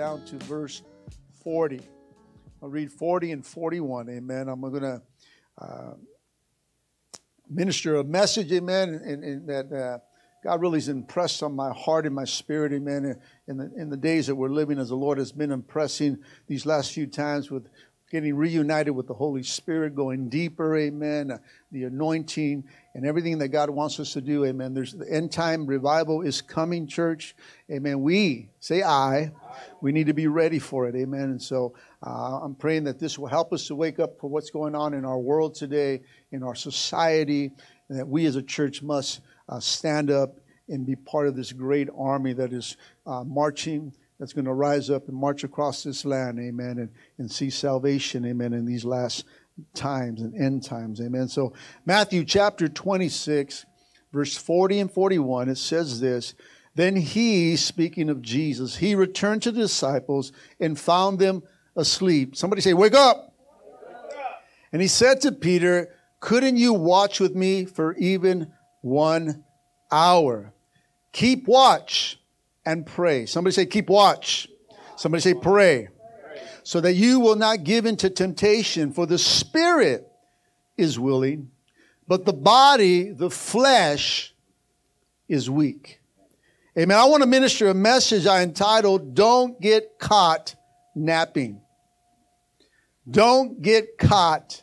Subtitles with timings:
[0.00, 0.80] Down to verse
[1.44, 1.78] 40.
[2.62, 4.48] I'll read 40 and 41, amen.
[4.48, 5.02] I'm going to
[5.58, 5.92] uh,
[7.50, 9.98] minister a message, amen, and, and that uh,
[10.42, 13.96] God really has impressed on my heart and my spirit, amen, in the, in the
[13.98, 17.68] days that we're living as the Lord has been impressing these last few times with
[18.10, 21.38] getting reunited with the Holy Spirit, going deeper, amen, uh,
[21.70, 22.64] the anointing
[22.94, 24.74] and everything that God wants us to do, amen.
[24.74, 27.36] There's the end time revival is coming, church,
[27.70, 28.02] amen.
[28.02, 29.30] We, say I,
[29.80, 31.22] we need to be ready for it, amen.
[31.22, 34.50] And so uh, I'm praying that this will help us to wake up for what's
[34.50, 36.00] going on in our world today,
[36.32, 37.52] in our society,
[37.88, 40.34] and that we as a church must uh, stand up
[40.68, 44.90] and be part of this great army that is uh, marching that's going to rise
[44.90, 49.24] up and march across this land, amen, and, and see salvation, amen, in these last
[49.72, 51.26] times and end times, amen.
[51.26, 51.54] So,
[51.86, 53.64] Matthew chapter 26,
[54.12, 56.34] verse 40 and 41, it says this
[56.74, 61.42] Then he, speaking of Jesus, he returned to the disciples and found them
[61.74, 62.36] asleep.
[62.36, 63.34] Somebody say, Wake up!
[64.70, 69.44] And he said to Peter, Couldn't you watch with me for even one
[69.90, 70.52] hour?
[71.12, 72.19] Keep watch
[72.70, 73.26] and pray.
[73.26, 74.48] Somebody say, keep watch.
[74.96, 75.88] Somebody say, pray.
[76.62, 80.06] So that you will not give into temptation, for the spirit
[80.76, 81.50] is willing,
[82.06, 84.34] but the body, the flesh,
[85.28, 86.00] is weak.
[86.78, 86.96] Amen.
[86.96, 90.54] I want to minister a message I entitled, Don't Get Caught
[90.94, 91.60] Napping.
[93.10, 94.62] Don't get caught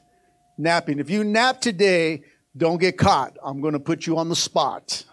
[0.58, 1.00] napping.
[1.00, 2.24] If you nap today,
[2.56, 3.36] don't get caught.
[3.44, 5.04] I'm going to put you on the spot.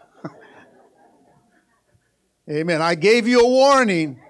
[2.51, 2.83] Amen.
[2.83, 4.21] I gave you a warning.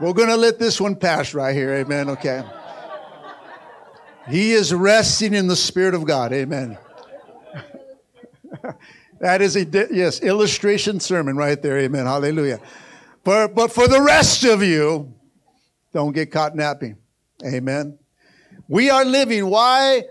[0.00, 1.74] We're going to let this one pass right here.
[1.74, 2.08] Amen.
[2.10, 2.42] Okay.
[4.28, 6.32] He is resting in the Spirit of God.
[6.32, 6.78] Amen.
[9.20, 11.78] that is a, yes, illustration sermon right there.
[11.78, 12.06] Amen.
[12.06, 12.58] Hallelujah.
[13.22, 15.12] But, but for the rest of you,
[15.92, 16.96] don't get caught napping.
[17.44, 17.98] Amen.
[18.66, 19.46] We are living.
[19.46, 20.04] Why?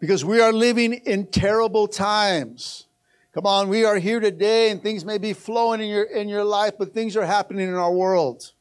[0.00, 2.86] Because we are living in terrible times.
[3.32, 6.42] Come on, we are here today and things may be flowing in your, in your
[6.42, 8.52] life, but things are happening in our world.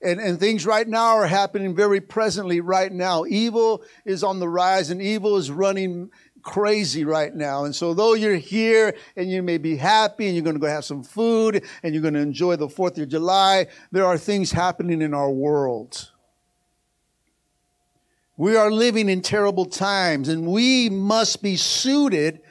[0.00, 3.24] And, and things right now are happening very presently right now.
[3.26, 6.10] Evil is on the rise and evil is running
[6.42, 7.64] crazy right now.
[7.64, 10.68] And so though you're here and you may be happy and you're going to go
[10.68, 14.52] have some food and you're going to enjoy the 4th of July, there are things
[14.52, 16.12] happening in our world.
[18.36, 22.42] We are living in terrible times and we must be suited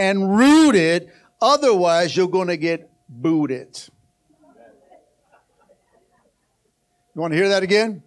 [0.00, 1.12] and rooted.
[1.42, 3.78] Otherwise, you're going to get booted.
[7.14, 8.02] You want to hear that again?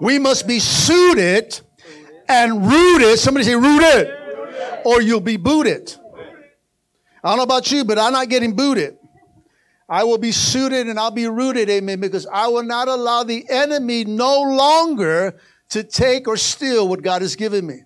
[0.00, 1.60] We must be suited
[2.28, 3.18] and rooted.
[3.18, 4.12] Somebody say rooted,
[4.84, 5.94] or you'll be booted.
[7.22, 8.96] I don't know about you, but I'm not getting booted.
[9.88, 13.44] I will be suited and I'll be rooted, amen, because I will not allow the
[13.48, 15.38] enemy no longer
[15.70, 17.82] to take or steal what God has given me.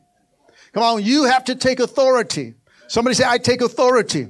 [0.72, 2.54] Come on, you have to take authority.
[2.90, 4.26] Somebody say, I take authority.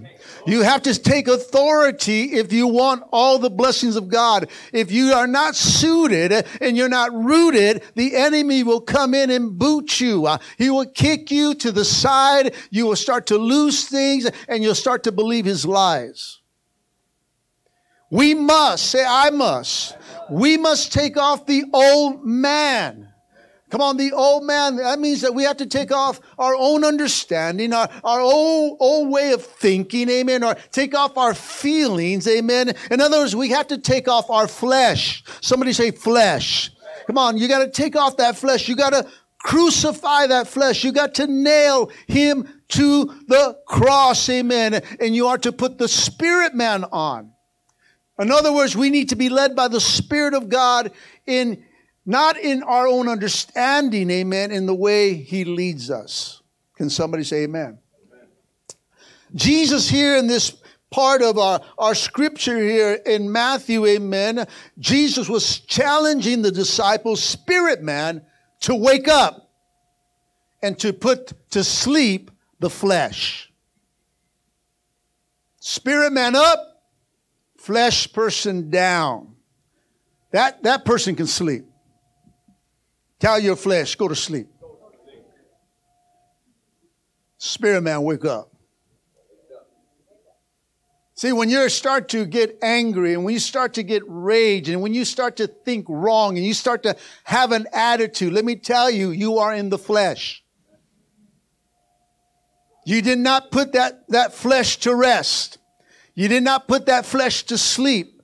[0.46, 4.50] You have to take authority if you want all the blessings of God.
[4.74, 9.58] If you are not suited and you're not rooted, the enemy will come in and
[9.58, 10.26] boot you.
[10.26, 12.54] Uh, he will kick you to the side.
[12.68, 16.40] You will start to lose things and you'll start to believe his lies.
[18.10, 19.96] We must, say, I must.
[20.28, 23.09] We must take off the old man.
[23.70, 26.84] Come on, the old man, that means that we have to take off our own
[26.84, 32.74] understanding, our, our old, old way of thinking, amen, or take off our feelings, amen.
[32.90, 35.22] In other words, we have to take off our flesh.
[35.40, 36.70] Somebody say flesh.
[37.06, 38.68] Come on, you gotta take off that flesh.
[38.68, 39.08] You gotta
[39.38, 40.84] crucify that flesh.
[40.84, 44.82] You got to nail him to the cross, amen.
[45.00, 47.32] And you are to put the spirit man on.
[48.20, 50.92] In other words, we need to be led by the Spirit of God
[51.26, 51.64] in
[52.06, 56.42] not in our own understanding, amen, in the way he leads us.
[56.76, 57.78] Can somebody say amen?
[58.08, 58.26] amen.
[59.34, 60.56] Jesus here in this
[60.90, 64.46] part of our, our scripture here in Matthew, amen,
[64.78, 68.22] Jesus was challenging the disciples, spirit man,
[68.60, 69.50] to wake up
[70.62, 73.50] and to put to sleep the flesh.
[75.60, 76.82] Spirit man up,
[77.56, 79.34] flesh person down,
[80.30, 81.69] that, that person can sleep.
[83.20, 84.48] Tell your flesh, go to sleep.
[87.36, 88.50] Spirit man, wake up.
[91.14, 94.80] See, when you start to get angry and when you start to get rage and
[94.80, 98.56] when you start to think wrong and you start to have an attitude, let me
[98.56, 100.42] tell you, you are in the flesh.
[102.86, 105.58] You did not put that, that flesh to rest.
[106.14, 108.22] You did not put that flesh to sleep.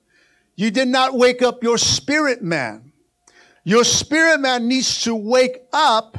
[0.55, 2.86] You did not wake up your spirit man.
[3.67, 6.17] Your spirit man needs to wake up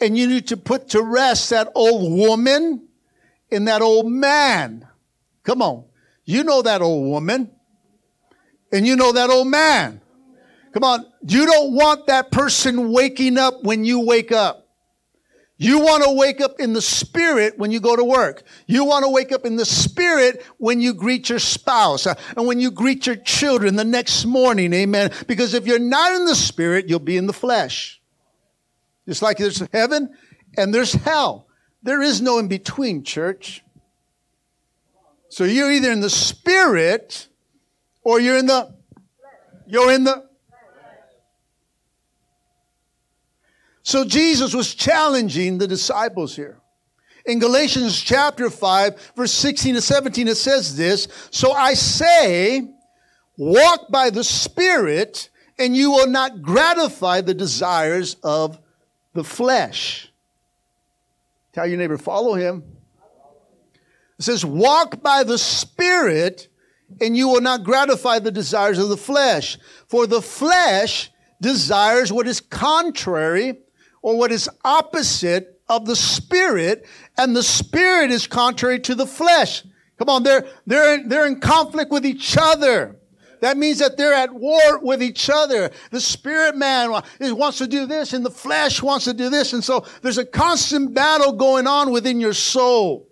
[0.00, 2.86] and you need to put to rest that old woman
[3.50, 4.86] and that old man.
[5.42, 5.86] Come on.
[6.24, 7.50] You know that old woman
[8.70, 10.00] and you know that old man.
[10.72, 11.06] Come on.
[11.26, 14.65] You don't want that person waking up when you wake up.
[15.58, 18.42] You want to wake up in the spirit when you go to work.
[18.66, 22.46] You want to wake up in the spirit when you greet your spouse uh, and
[22.46, 24.74] when you greet your children the next morning.
[24.74, 25.12] Amen.
[25.26, 28.02] Because if you're not in the spirit, you'll be in the flesh.
[29.08, 30.14] Just like there's heaven
[30.58, 31.46] and there's hell.
[31.82, 33.62] There is no in between, church.
[35.30, 37.28] So you're either in the spirit
[38.02, 38.74] or you're in the,
[39.66, 40.25] you're in the,
[43.86, 46.58] So Jesus was challenging the disciples here.
[47.24, 52.68] In Galatians chapter 5, verse 16 to 17, it says this So I say,
[53.36, 58.58] walk by the Spirit, and you will not gratify the desires of
[59.14, 60.10] the flesh.
[61.52, 62.64] Tell your neighbor, follow him.
[64.18, 66.48] It says, walk by the Spirit,
[67.00, 69.58] and you will not gratify the desires of the flesh.
[69.86, 73.58] For the flesh desires what is contrary
[74.06, 76.86] or what is opposite of the spirit,
[77.18, 79.64] and the spirit is contrary to the flesh.
[79.98, 83.00] Come on, they're, they're, in, they're in conflict with each other.
[83.40, 85.72] That means that they're at war with each other.
[85.90, 89.52] The spirit man wants to do this and the flesh wants to do this.
[89.52, 93.08] And so there's a constant battle going on within your soul.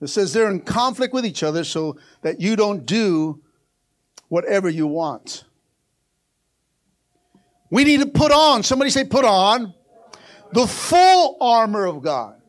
[0.00, 3.42] It says they're in conflict with each other so that you don't do
[4.28, 5.44] whatever you want.
[7.74, 9.74] We need to put on, somebody say, put on
[10.52, 12.40] the full armor of God.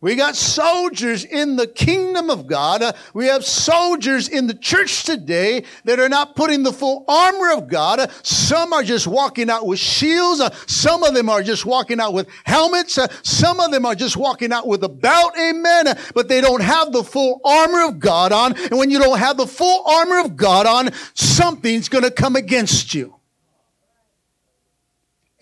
[0.00, 2.82] We got soldiers in the kingdom of God.
[2.82, 7.52] Uh, we have soldiers in the church today that are not putting the full armor
[7.52, 8.00] of God.
[8.00, 10.40] Uh, some are just walking out with shields.
[10.40, 12.98] Uh, some of them are just walking out with helmets.
[12.98, 15.34] Uh, some of them are just walking out with a belt.
[15.38, 15.86] Amen.
[15.86, 18.56] Uh, but they don't have the full armor of God on.
[18.58, 22.34] And when you don't have the full armor of God on, something's going to come
[22.34, 23.16] against you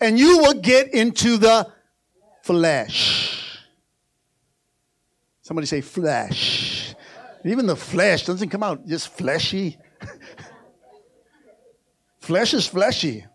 [0.05, 1.67] and you will get into the
[2.43, 3.59] flesh.
[5.41, 6.93] Somebody say flesh.
[7.43, 9.77] Even the flesh doesn't come out just fleshy.
[12.19, 13.25] flesh is fleshy.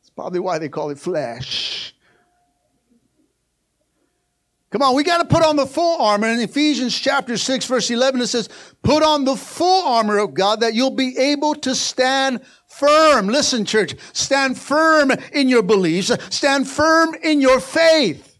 [0.00, 1.94] It's probably why they call it flesh.
[4.74, 6.26] Come on, we got to put on the full armor.
[6.26, 8.48] In Ephesians chapter 6, verse 11, it says,
[8.82, 12.40] Put on the full armor of God that you'll be able to stand
[12.78, 13.28] firm.
[13.28, 18.38] Listen, church, stand firm in your beliefs, stand firm in your faith.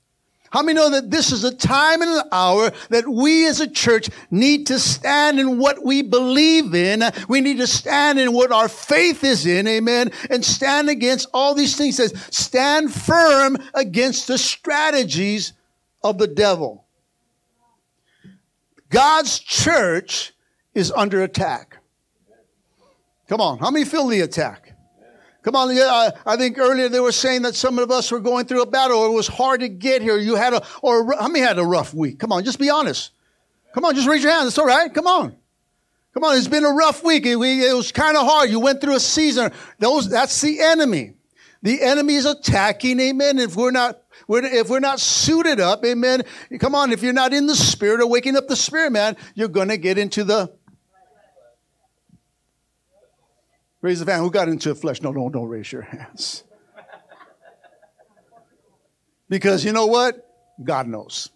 [0.50, 3.68] How many know that this is a time and an hour that we as a
[3.68, 7.02] church need to stand in what we believe in?
[7.28, 11.56] We need to stand in what our faith is in, amen, and stand against all
[11.56, 11.96] these things.
[11.96, 15.54] Says, stand firm against the strategies
[16.04, 16.84] of the devil.
[18.90, 20.34] God's church
[20.72, 21.78] is under attack.
[23.34, 23.58] Come on.
[23.58, 24.74] How many feel the attack?
[25.42, 25.74] Come on.
[25.74, 28.66] Yeah, I, think earlier they were saying that some of us were going through a
[28.66, 30.16] battle or it was hard to get here.
[30.16, 32.20] You had a, or how many had a rough week?
[32.20, 32.44] Come on.
[32.44, 33.10] Just be honest.
[33.74, 33.96] Come on.
[33.96, 34.46] Just raise your hand.
[34.46, 34.94] It's all right.
[34.94, 35.34] Come on.
[36.12, 36.36] Come on.
[36.36, 37.26] It's been a rough week.
[37.26, 38.50] It, it was kind of hard.
[38.50, 39.50] You went through a season.
[39.80, 41.14] Those, that's the enemy.
[41.62, 43.00] The enemy is attacking.
[43.00, 43.40] Amen.
[43.40, 46.22] If we're not if we're not suited up, amen.
[46.60, 49.48] Come on, if you're not in the spirit or waking up the spirit, man, you're
[49.48, 50.54] going to get into the
[53.84, 54.24] Raise the hand.
[54.24, 55.02] Who got into the flesh?
[55.02, 56.42] No, no, don't raise your hands.
[59.28, 60.26] Because you know what?
[60.64, 61.28] God knows.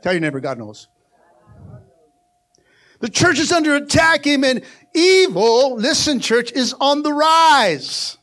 [0.00, 0.86] Tell your neighbor, God knows.
[3.00, 4.62] The church is under attack, amen.
[4.94, 8.18] Evil, listen, church, is on the rise.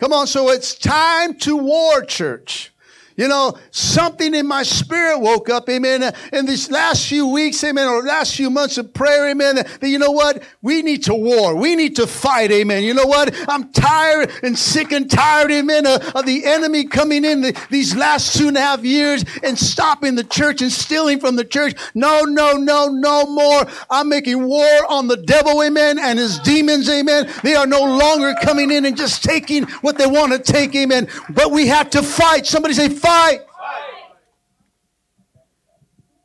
[0.00, 2.72] Come on, so it's time to war, church.
[3.16, 7.88] You know, something in my spirit woke up, amen, in these last few weeks, amen,
[7.88, 10.42] or last few months of prayer, amen, that you know what?
[10.60, 11.56] We need to war.
[11.56, 12.82] We need to fight, amen.
[12.82, 13.34] You know what?
[13.48, 17.96] I'm tired and sick and tired, amen, of, of the enemy coming in the, these
[17.96, 21.74] last two and a half years and stopping the church and stealing from the church.
[21.94, 23.66] No, no, no, no more.
[23.88, 27.32] I'm making war on the devil, amen, and his demons, amen.
[27.42, 31.08] They are no longer coming in and just taking what they want to take, amen.
[31.30, 32.44] But we have to fight.
[32.44, 33.05] Somebody say, fight.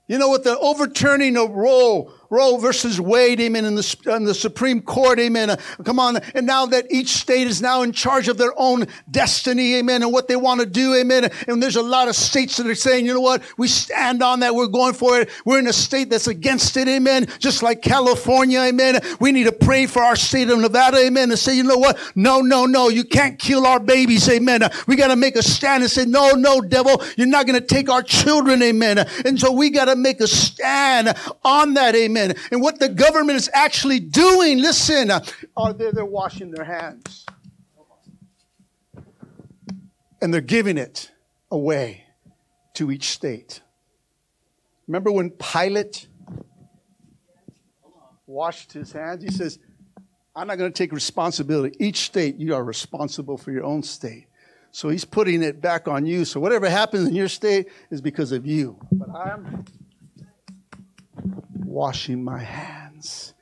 [0.07, 4.33] You know, with the overturning of Roe, Roe versus Wade, amen, in the, in the
[4.33, 5.49] Supreme Court, amen.
[5.49, 6.15] Uh, come on.
[6.33, 10.13] And now that each state is now in charge of their own destiny, amen, and
[10.13, 11.29] what they want to do, amen.
[11.49, 14.39] And there's a lot of states that are saying, you know what, we stand on
[14.39, 15.29] that, we're going for it.
[15.43, 17.27] We're in a state that's against it, amen.
[17.39, 19.01] Just like California, amen.
[19.19, 21.99] We need to pray for our state of Nevada, amen, and say, you know what,
[22.15, 24.61] no, no, no, you can't kill our babies, amen.
[24.87, 27.67] We got to make a stand and say, no, no, devil, you're not going to
[27.67, 28.99] take our children, amen.
[29.25, 32.20] And so we got to make a stand on that, amen.
[32.29, 35.23] And what the government is actually doing, listen, uh,
[35.57, 37.25] are they, they're washing their hands.
[40.21, 41.11] And they're giving it
[41.49, 42.05] away
[42.75, 43.61] to each state.
[44.87, 46.07] Remember when Pilate
[48.27, 49.23] washed his hands?
[49.23, 49.57] He says,
[50.35, 51.75] I'm not going to take responsibility.
[51.83, 54.27] Each state, you are responsible for your own state.
[54.71, 56.23] So he's putting it back on you.
[56.23, 58.79] So whatever happens in your state is because of you.
[58.91, 59.65] But I'm
[61.71, 63.33] washing my hands.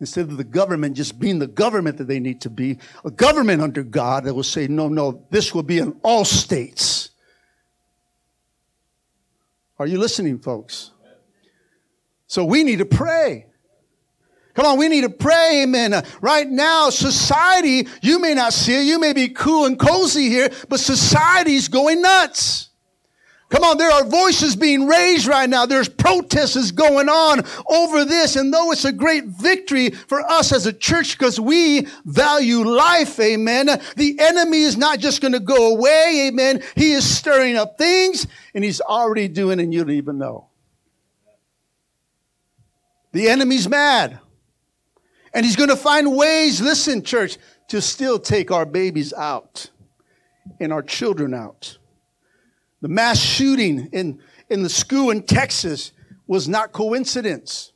[0.00, 3.60] Instead of the government just being the government that they need to be, a government
[3.62, 7.10] under God that will say, no, no, this will be in all states.
[9.78, 10.92] Are you listening, folks?
[12.26, 13.46] So we need to pray.
[14.54, 16.04] Come on, we need to pray, amen.
[16.20, 20.50] Right now, society, you may not see it, you may be cool and cozy here,
[20.68, 22.68] but society's going nuts.
[23.50, 25.64] Come on, there are voices being raised right now.
[25.64, 28.36] There's protests going on over this.
[28.36, 33.18] And though it's a great victory for us as a church because we value life,
[33.18, 36.62] amen, the enemy is not just going to go away, amen.
[36.74, 40.48] He is stirring up things and he's already doing and you don't even know.
[43.12, 44.18] The enemy's mad.
[45.32, 47.38] And he's going to find ways, listen, church,
[47.68, 49.70] to still take our babies out
[50.60, 51.77] and our children out.
[52.80, 55.92] The mass shooting in, in the school in Texas
[56.26, 57.72] was not coincidence.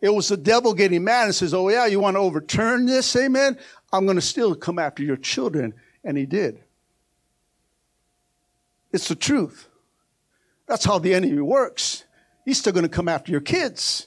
[0.00, 3.14] It was the devil getting mad and says, Oh, yeah, you want to overturn this?
[3.16, 3.58] Amen.
[3.92, 5.74] I'm going to still come after your children.
[6.04, 6.60] And he did.
[8.92, 9.68] It's the truth.
[10.66, 12.04] That's how the enemy works.
[12.44, 14.06] He's still going to come after your kids.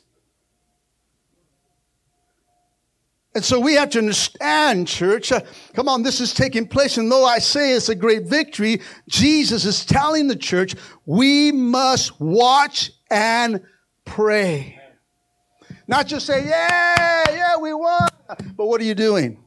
[3.36, 5.32] And so we have to understand, church.
[5.32, 5.42] Uh,
[5.74, 6.98] come on, this is taking place.
[6.98, 10.76] And though I say it's a great victory, Jesus is telling the church
[11.06, 13.62] we must watch and
[14.06, 14.80] pray.
[15.88, 18.08] Not just say, yeah, yeah, we won.
[18.56, 19.43] But what are you doing?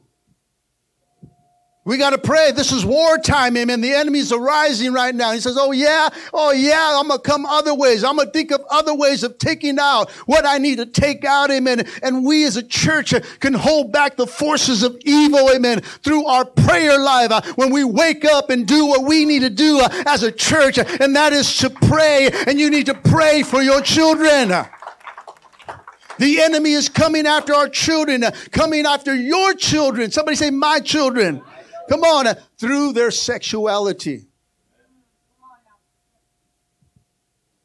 [1.87, 2.51] We got to pray.
[2.51, 3.79] This is wartime, amen.
[3.79, 5.31] The enemy's arising right now.
[5.31, 8.03] He says, Oh, yeah, oh, yeah, I'm going to come other ways.
[8.03, 11.23] I'm going to think of other ways of taking out what I need to take
[11.23, 11.87] out, amen.
[12.03, 16.43] And we as a church can hold back the forces of evil, amen, through our
[16.43, 19.87] prayer life uh, when we wake up and do what we need to do uh,
[20.07, 22.29] as a church, and that is to pray.
[22.47, 24.49] And you need to pray for your children.
[26.19, 30.11] The enemy is coming after our children, uh, coming after your children.
[30.11, 31.41] Somebody say, My children.
[31.89, 34.27] Come on, uh, through their sexuality.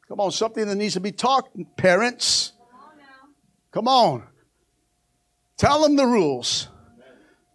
[0.07, 2.53] Come on, something that needs to be taught, parents.
[3.71, 4.23] Come on.
[5.57, 6.67] Tell them the rules.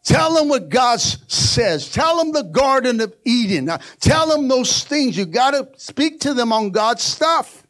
[0.02, 1.90] Tell them what God says.
[1.90, 3.66] Tell them the Garden of Eden.
[3.66, 5.16] Now, tell them those things.
[5.16, 7.66] You got to speak to them on God's stuff.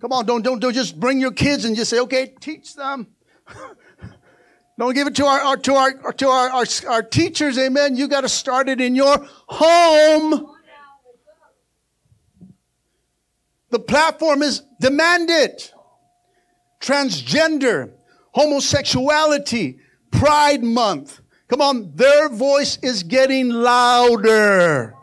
[0.00, 3.08] Come on, don't, don't, don't just bring your kids and just say, okay, teach them.
[4.78, 7.96] Don't give it to our, our to our to our, our, our teachers, amen.
[7.96, 10.48] You got to start it in your home.
[13.70, 15.70] The platform is demanded.
[16.80, 17.92] Transgender,
[18.32, 19.78] homosexuality,
[20.10, 21.20] Pride Month.
[21.48, 24.94] Come on, their voice is getting louder.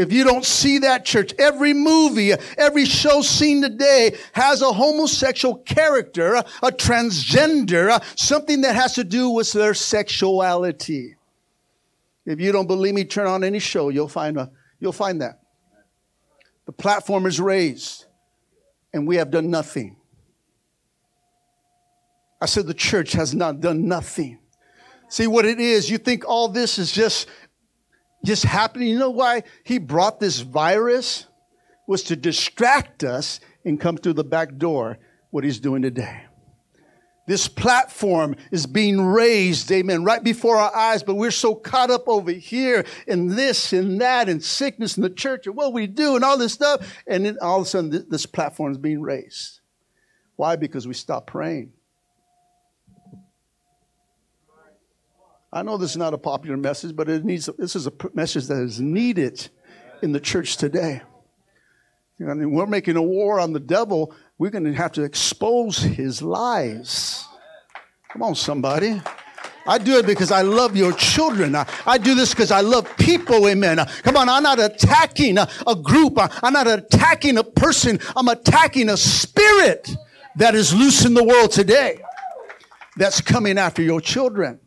[0.00, 5.58] If you don't see that church, every movie, every show seen today has a homosexual
[5.58, 11.16] character, a transgender, something that has to do with their sexuality.
[12.24, 15.42] If you don't believe me, turn on any show, you'll find a, you'll find that.
[16.64, 18.06] The platform is raised
[18.94, 19.96] and we have done nothing.
[22.40, 24.38] I said the church has not done nothing.
[25.10, 27.28] See what it is, you think all this is just
[28.24, 28.88] just happening.
[28.88, 31.26] You know why he brought this virus?
[31.86, 34.98] Was to distract us and come through the back door,
[35.30, 36.22] what he's doing today.
[37.26, 42.08] This platform is being raised, amen, right before our eyes, but we're so caught up
[42.08, 46.16] over here in this and that and sickness in the church and what we do
[46.16, 47.02] and all this stuff.
[47.06, 49.60] And then all of a sudden, this platform is being raised.
[50.36, 50.56] Why?
[50.56, 51.72] Because we stopped praying.
[55.52, 58.46] I know this is not a popular message, but it needs, this is a message
[58.46, 59.48] that is needed
[60.00, 61.02] in the church today.
[62.20, 64.14] I mean, we're making a war on the devil.
[64.38, 67.24] We're going to have to expose his lies.
[68.12, 69.00] Come on, somebody.
[69.66, 71.56] I do it because I love your children.
[71.56, 73.78] I, I do this because I love people, amen.
[74.02, 76.18] come on, I'm not attacking a, a group.
[76.18, 77.98] I, I'm not attacking a person.
[78.14, 79.90] I'm attacking a spirit
[80.36, 82.00] that is loose in the world today
[82.96, 84.60] that's coming after your children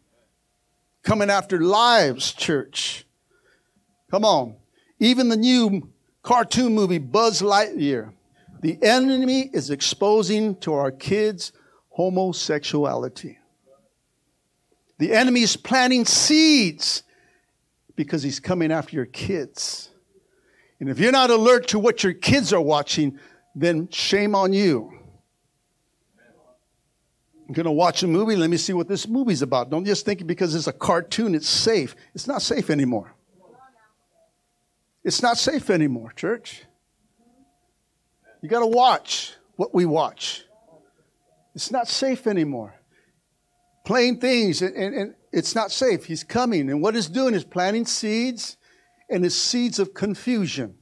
[1.04, 3.06] coming after lives, church.
[4.10, 4.56] Come on.
[5.00, 5.90] Even the new
[6.22, 8.14] cartoon movie, Buzz Lightyear,
[8.62, 11.52] the enemy is exposing to our kids
[11.90, 13.38] homosexuality.
[14.98, 17.04] The enemy is planting seeds
[17.96, 19.90] because he's coming after your kids.
[20.80, 23.20] And if you're not alert to what your kids are watching,
[23.56, 24.93] then shame on you.
[27.48, 28.36] I'm going to watch a movie.
[28.36, 29.70] Let me see what this movie's about.
[29.70, 31.96] Don't just think because it's a cartoon, it's safe.
[32.16, 33.14] It's not safe anymore.
[35.04, 36.64] It's not safe anymore, church.
[38.42, 40.44] You got to watch what we watch.
[41.56, 42.74] It's not safe anymore.
[43.86, 46.06] Plain things, and, and, and it's not safe.
[46.06, 46.70] He's coming.
[46.70, 48.56] And what he's doing is planting seeds,
[49.10, 50.76] and it's seeds of confusion.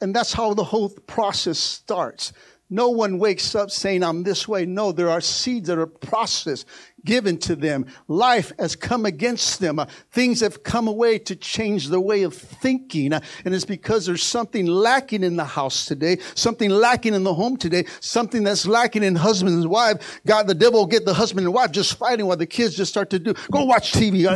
[0.00, 2.32] And that's how the whole process starts.
[2.70, 4.66] No one wakes up saying, I'm this way.
[4.66, 6.66] No, there are seeds that are processed,
[7.02, 7.86] given to them.
[8.08, 9.78] Life has come against them.
[9.78, 13.14] Uh, things have come away to change their way of thinking.
[13.14, 17.32] Uh, and it's because there's something lacking in the house today, something lacking in the
[17.32, 20.20] home today, something that's lacking in husband and wife.
[20.26, 22.90] God, the devil will get the husband and wife just fighting while the kids just
[22.90, 24.26] start to do, go watch TV.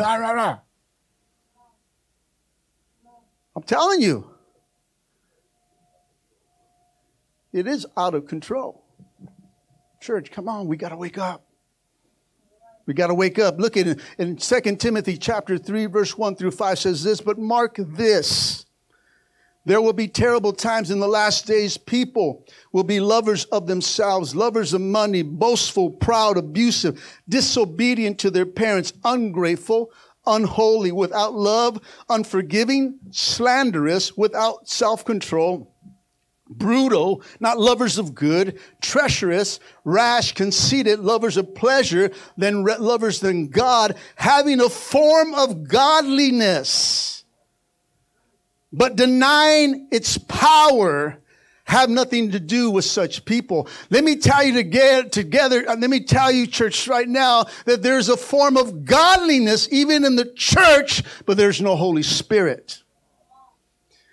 [3.55, 4.32] I'm telling you.
[7.53, 8.83] It is out of control.
[10.01, 11.45] Church, come on, we got to wake up.
[12.87, 13.61] We got to wake up.
[13.61, 17.39] Look at it in 2 Timothy chapter 3 verse 1 through 5 says this, but
[17.39, 18.67] mark this.
[19.65, 21.77] There will be terrible times in the last days.
[21.77, 28.47] People will be lovers of themselves, lovers of money, boastful, proud, abusive, disobedient to their
[28.47, 29.93] parents, ungrateful,
[30.27, 35.72] unholy, without love, unforgiving, slanderous, without self-control
[36.59, 43.97] brutal, not lovers of good, treacherous, rash, conceited, lovers of pleasure, than lovers than God,
[44.15, 47.25] having a form of godliness,
[48.73, 51.19] but denying its power,
[51.65, 53.69] have nothing to do with such people.
[53.89, 57.47] Let me tell you to get together, uh, let me tell you, church, right now,
[57.65, 62.82] that there's a form of godliness even in the church, but there's no Holy Spirit.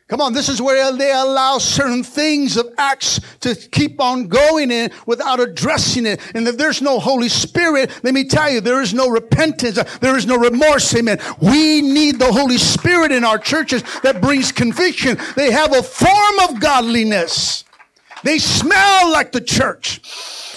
[0.09, 4.71] Come on, this is where they allow certain things of acts to keep on going
[4.71, 6.19] in without addressing it.
[6.33, 9.79] And if there's no Holy Spirit, let me tell you, there is no repentance.
[9.99, 10.95] There is no remorse.
[10.95, 11.19] Amen.
[11.39, 15.19] We need the Holy Spirit in our churches that brings conviction.
[15.35, 17.63] They have a form of godliness.
[18.23, 20.01] They smell like the church.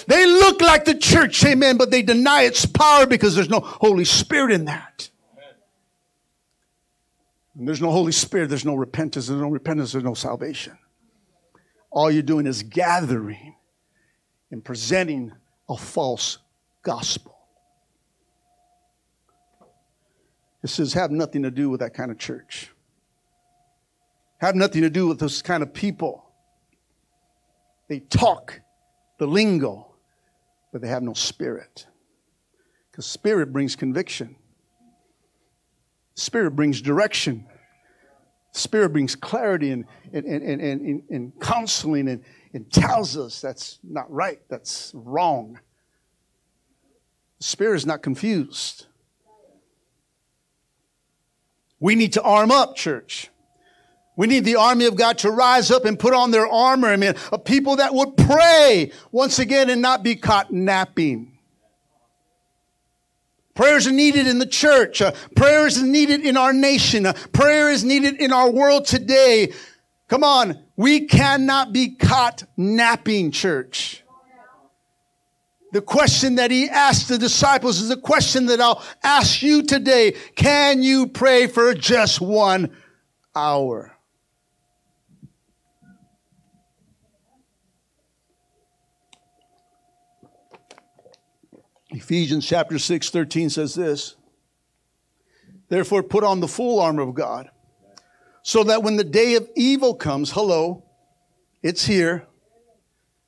[0.07, 1.45] They look like the church.
[1.45, 1.77] Amen.
[1.77, 5.11] But they deny its power because there's no Holy Spirit in that.
[7.55, 10.79] There's no Holy Spirit, there's no repentance, there's no repentance, there's no salvation.
[11.91, 13.57] All you're doing is gathering
[14.51, 15.33] and presenting
[15.69, 16.39] a false
[16.83, 17.37] gospel.
[20.63, 22.71] It says, have nothing to do with that kind of church.
[24.39, 26.25] Have nothing to do with those kind of people.
[27.89, 28.61] They talk
[29.19, 29.95] the lingo,
[30.73, 31.87] but they have no spirit.
[32.91, 34.37] Because spirit brings conviction.
[36.23, 37.45] Spirit brings direction.
[38.53, 44.09] Spirit brings clarity and, and, and, and, and, counseling and, and tells us that's not
[44.09, 45.59] right, that's wrong.
[47.41, 48.87] Spirit is not confused.
[51.81, 53.29] We need to arm up, church.
[54.15, 56.87] We need the army of God to rise up and put on their armor.
[56.87, 61.32] I mean, a people that would pray once again and not be caught napping.
[63.55, 65.03] Prayers are needed in the church.
[65.03, 67.07] Uh, prayer is needed in our nation.
[67.07, 69.53] Uh, prayer is needed in our world today.
[70.09, 70.59] Come on.
[70.77, 74.03] We cannot be caught napping, church.
[75.73, 80.13] The question that he asked the disciples is the question that I'll ask you today.
[80.35, 82.77] Can you pray for just one
[83.35, 83.92] hour?
[91.93, 94.17] Ephesians chapter 6, 13 says this.
[95.69, 97.51] Therefore, put on the full armor of God,
[98.43, 100.85] so that when the day of evil comes, hello,
[101.63, 102.27] it's here.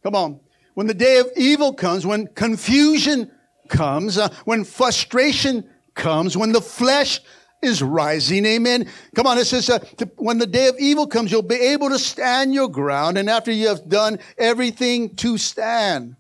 [0.03, 0.40] Come on.
[0.74, 3.31] When the day of evil comes, when confusion
[3.68, 7.20] comes, uh, when frustration comes, when the flesh
[7.62, 8.88] is rising, amen.
[9.14, 11.88] Come on, it says, uh, to, when the day of evil comes, you'll be able
[11.90, 16.16] to stand your ground, and after you have done everything to stand.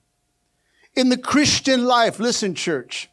[0.96, 3.10] In the Christian life, listen, church,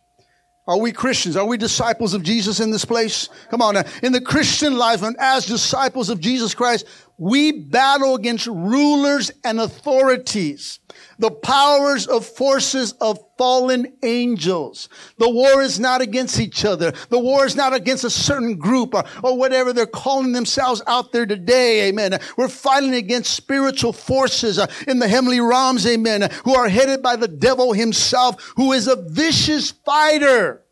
[0.67, 1.35] are we Christians?
[1.35, 3.29] Are we disciples of Jesus in this place?
[3.49, 3.73] Come on.
[3.73, 3.83] Now.
[4.03, 6.85] In the Christian life and as disciples of Jesus Christ,
[7.21, 10.79] we battle against rulers and authorities,
[11.19, 14.89] the powers of forces of fallen angels.
[15.19, 16.91] The war is not against each other.
[17.09, 21.11] The war is not against a certain group or, or whatever they're calling themselves out
[21.11, 21.89] there today.
[21.89, 22.19] Amen.
[22.37, 25.85] We're fighting against spiritual forces uh, in the heavenly realms.
[25.85, 26.27] Amen.
[26.43, 30.63] Who are headed by the devil himself, who is a vicious fighter.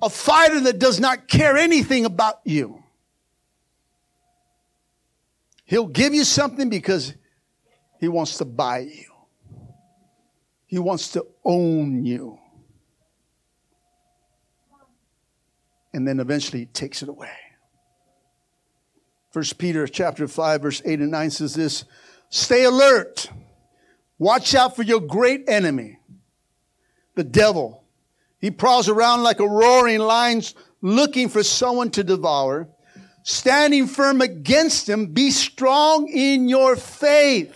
[0.00, 2.77] A fighter that does not care anything about you.
[5.68, 7.12] He'll give you something because
[8.00, 9.04] he wants to buy you.
[10.64, 12.38] He wants to own you.
[15.92, 17.36] And then eventually he takes it away.
[19.30, 21.84] First Peter chapter 5 verse 8 and 9 says this,
[22.30, 23.28] stay alert.
[24.18, 25.98] Watch out for your great enemy,
[27.14, 27.84] the devil.
[28.38, 30.40] He prowls around like a roaring lion
[30.80, 32.70] looking for someone to devour.
[33.28, 37.54] Standing firm against him, be strong in your faith.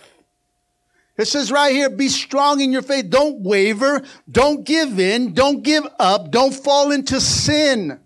[1.17, 3.09] It says right here, be strong in your faith.
[3.09, 4.03] Don't waver.
[4.29, 5.33] Don't give in.
[5.33, 6.29] Don't give up.
[6.29, 7.99] Don't fall into sin.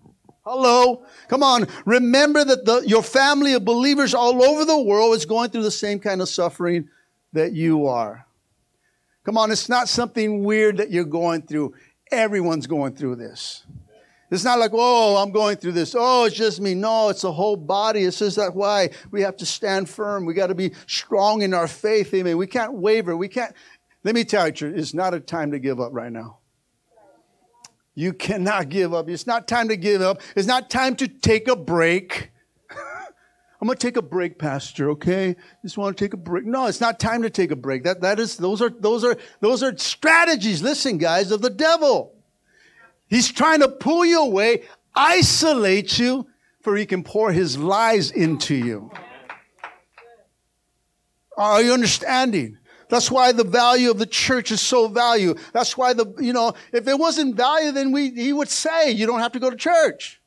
[0.46, 1.04] Hello.
[1.28, 1.68] Come on.
[1.84, 5.70] Remember that the, your family of believers all over the world is going through the
[5.70, 6.88] same kind of suffering
[7.34, 8.26] that you are.
[9.24, 9.50] Come on.
[9.50, 11.74] It's not something weird that you're going through.
[12.10, 13.66] Everyone's going through this.
[14.30, 15.94] It's not like, oh, I'm going through this.
[15.98, 16.74] Oh, it's just me.
[16.74, 18.04] No, it's the whole body.
[18.04, 20.26] It says that why we have to stand firm.
[20.26, 22.12] We got to be strong in our faith.
[22.12, 22.36] Amen.
[22.36, 23.16] We can't waver.
[23.16, 23.54] We can't.
[24.04, 26.38] Let me tell you, it's not a time to give up right now.
[27.94, 29.08] You cannot give up.
[29.08, 30.20] It's not time to give up.
[30.36, 32.30] It's not time to take a break.
[32.70, 34.90] I'm going to take a break, Pastor.
[34.90, 36.44] Okay, just want to take a break.
[36.44, 37.84] No, it's not time to take a break.
[37.84, 40.62] That that is those are those are those are strategies.
[40.62, 42.17] Listen, guys, of the devil.
[43.08, 44.62] He's trying to pull you away,
[44.94, 46.26] isolate you,
[46.60, 48.90] for he can pour his lies into you.
[51.36, 52.58] Are you understanding?
[52.88, 55.34] That's why the value of the church is so value.
[55.52, 59.06] That's why the, you know, if it wasn't value, then we, he would say, you
[59.06, 60.20] don't have to go to church.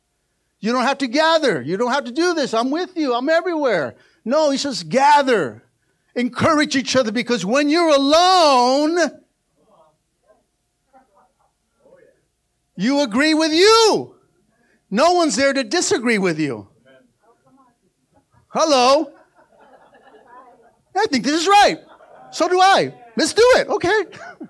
[0.60, 1.62] You don't have to gather.
[1.62, 2.54] You don't have to do this.
[2.54, 3.16] I'm with you.
[3.16, 3.96] I'm everywhere.
[4.24, 5.64] No, he says gather.
[6.16, 8.98] Encourage each other because when you're alone,
[12.82, 14.16] You agree with you.
[14.90, 16.68] No one's there to disagree with you.
[18.48, 19.14] Hello.
[20.98, 21.78] I think this is right.
[22.32, 22.92] So do I.
[23.16, 23.68] Let's do it.
[23.68, 24.04] Okay.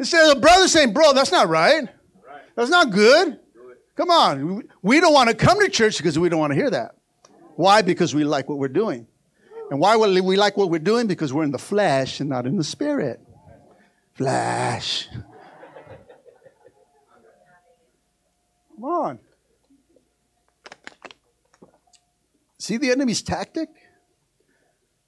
[0.00, 1.88] Instead of a brother saying, bro, that's not right.
[2.56, 3.38] That's not good.
[3.94, 4.64] Come on.
[4.82, 6.96] We don't want to come to church because we don't want to hear that.
[7.54, 7.82] Why?
[7.82, 9.06] Because we like what we're doing.
[9.70, 11.06] And why would we like what we're doing?
[11.06, 13.20] Because we're in the flesh and not in the spirit.
[14.14, 15.08] Flesh.
[18.80, 19.18] Come on.
[22.58, 23.68] See the enemy's tactic?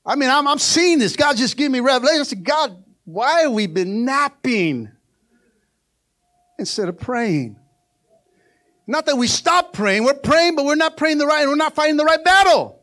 [0.05, 1.17] I mean, I'm, I'm seeing this.
[1.17, 2.21] God just gave me revelation.
[2.21, 4.91] I said, God, why have we been napping
[6.59, 7.57] instead of praying?
[8.87, 10.05] Not that we stop praying.
[10.05, 12.81] We're praying, but we're not praying the right, we're not fighting the right battle.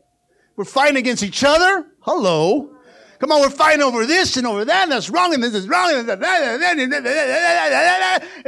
[0.56, 1.86] We're fighting against each other.
[2.00, 2.74] Hello.
[3.20, 5.68] Come on, we're fighting over this and over that, and that's wrong, and this is
[5.68, 6.22] wrong, and, and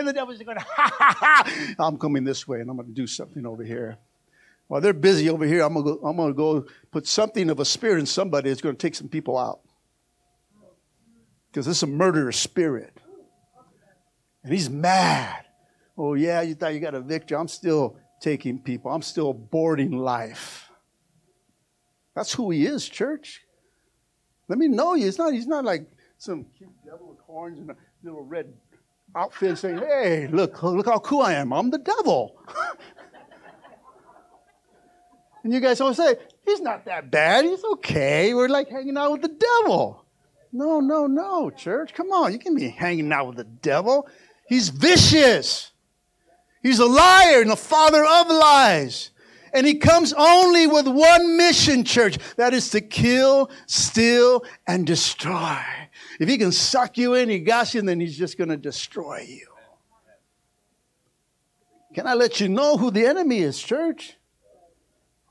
[0.09, 0.65] the devil's going, ha
[0.99, 3.99] ha ha, I'm coming this way, and I'm going to do something over here.
[4.69, 7.51] While they're busy over here, I'm going to go, I'm going to go put something
[7.51, 9.61] of a spirit in somebody that's going to take some people out.
[11.51, 12.99] Because this is a murderous spirit.
[14.43, 15.45] And he's mad.
[15.99, 17.37] Oh, yeah, you thought you got a victory.
[17.37, 20.71] I'm still taking people, I'm still boarding life.
[22.15, 23.42] That's who he is, church.
[24.49, 25.09] Let me know you.
[25.09, 25.87] It's not, he's not like
[26.19, 28.53] some cute devil with horns and a little red
[29.15, 31.53] outfit saying, hey, look, look how cool I am.
[31.53, 32.37] I'm the devil.
[35.45, 37.45] and you guys always say, he's not that bad.
[37.45, 38.35] He's okay.
[38.35, 40.05] We're like hanging out with the devil.
[40.53, 41.95] No, no, no, church.
[41.95, 42.33] Come on.
[42.33, 44.09] You can be hanging out with the devil.
[44.47, 45.71] He's vicious.
[46.63, 49.11] He's a liar and the father of lies.
[49.53, 52.19] And he comes only with one mission, church.
[52.37, 55.59] That is to kill, steal, and destroy.
[56.19, 59.27] If he can suck you in, he got you, then he's just going to destroy
[59.29, 59.49] you.
[61.95, 64.17] Can I let you know who the enemy is, church?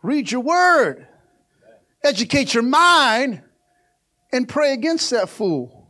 [0.03, 1.07] Read your word.
[2.03, 3.41] Educate your mind
[4.31, 5.87] and pray against that fool.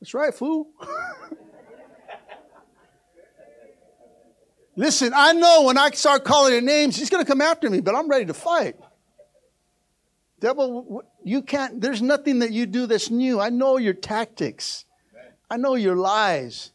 [0.00, 0.68] That's right, fool.
[4.76, 7.80] Listen, I know when I start calling their names, he's going to come after me,
[7.80, 8.76] but I'm ready to fight.
[10.40, 13.40] Devil, you can't, there's nothing that you do that's new.
[13.40, 14.84] I know your tactics,
[15.50, 16.72] I know your lies.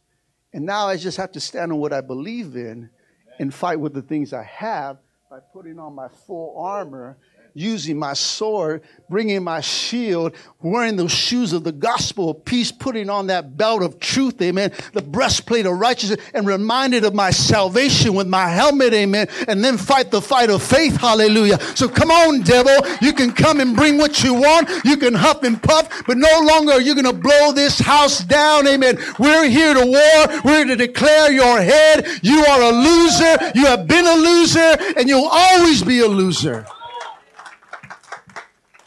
[0.51, 2.89] And now I just have to stand on what I believe in
[3.37, 4.97] and fight with the things I have
[5.29, 7.17] by putting on my full armor
[7.59, 13.09] using my sword, bringing my shield, wearing those shoes of the gospel of peace, putting
[13.09, 18.13] on that belt of truth, amen, the breastplate of righteousness, and reminded of my salvation
[18.13, 21.59] with my helmet, amen, and then fight the fight of faith, hallelujah.
[21.75, 25.43] So come on, devil, you can come and bring what you want, you can huff
[25.43, 28.97] and puff, but no longer are you going to blow this house down, amen.
[29.17, 32.07] We're here to war, we're to declare your head.
[32.21, 36.65] You are a loser, you have been a loser, and you'll always be a loser.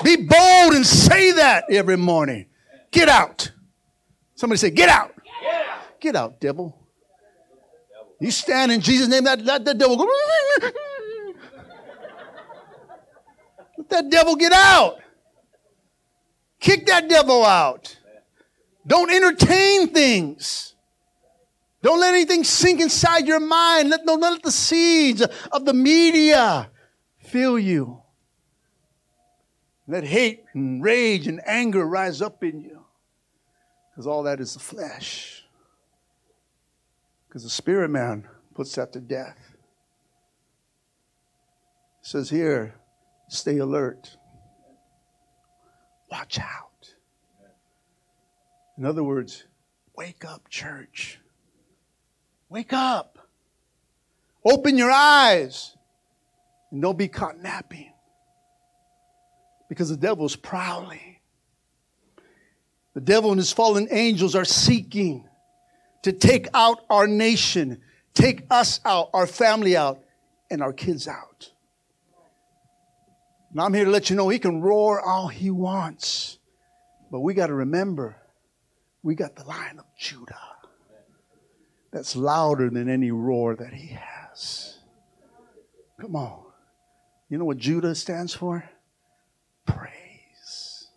[0.04, 2.46] Be bold and say that every morning.
[2.90, 3.50] Get out.
[4.34, 5.14] Somebody say, Get out.
[6.00, 6.76] Get out, devil.
[8.20, 10.08] You stand in Jesus' name, that, that, that devil go.
[13.78, 14.98] Let that devil get out.
[16.60, 17.96] Kick that devil out.
[18.86, 20.74] Don't entertain things.
[21.82, 23.90] Don't let anything sink inside your mind.
[23.90, 26.70] Let, don't let the seeds of the media
[27.18, 28.01] fill you.
[29.86, 32.84] Let hate and rage and anger rise up in you.
[33.90, 35.44] Because all that is the flesh.
[37.28, 39.56] Because the spirit man puts that to death.
[42.00, 42.74] It says here,
[43.28, 44.16] stay alert.
[46.10, 46.94] Watch out.
[48.78, 49.44] In other words,
[49.96, 51.18] wake up, church.
[52.48, 53.18] Wake up.
[54.44, 55.76] Open your eyes
[56.70, 57.91] and don't be caught napping
[59.72, 61.16] because the devil is prowling.
[62.92, 65.26] The devil and his fallen angels are seeking
[66.02, 67.80] to take out our nation,
[68.12, 70.02] take us out, our family out,
[70.50, 71.50] and our kids out.
[73.50, 76.36] And I'm here to let you know he can roar all he wants.
[77.10, 78.16] But we got to remember,
[79.02, 80.36] we got the lion of Judah
[81.90, 84.76] that's louder than any roar that he has.
[85.98, 86.42] Come on.
[87.30, 88.68] You know what Judah stands for?
[89.66, 90.88] Praise.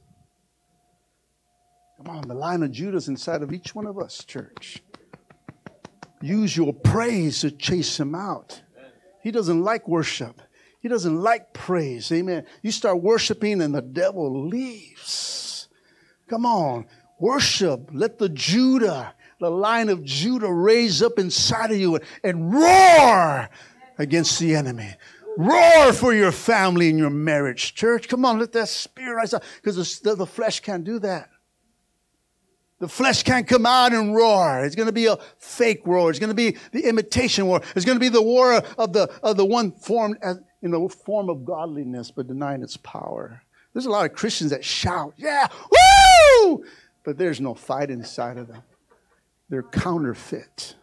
[1.98, 4.82] Come on, the line of Judah's inside of each one of us, church.
[6.22, 8.62] Use your praise to chase him out.
[9.22, 10.42] He doesn't like worship.
[10.80, 12.12] He doesn't like praise.
[12.12, 12.46] Amen.
[12.62, 15.68] You start worshiping and the devil leaves.
[16.28, 16.86] Come on.
[17.20, 17.90] Worship.
[17.92, 23.50] Let the Judah, the line of Judah raise up inside of you and roar
[23.98, 24.96] against the enemy.
[25.38, 28.08] Roar for your family and your marriage, church.
[28.08, 31.30] Come on, let that spirit rise up because the, the flesh can't do that.
[32.80, 34.66] The flesh can't come out and roar.
[34.66, 36.10] It's going to be a fake roar.
[36.10, 37.62] It's going to be the imitation war.
[37.76, 40.90] It's going to be the war of the, of the one formed as, in the
[40.90, 43.42] form of godliness, but denying its power.
[43.74, 45.48] There's a lot of Christians that shout, yeah,
[46.42, 46.66] woo!
[47.04, 48.64] But there's no fight inside of them.
[49.50, 50.76] They're counterfeit.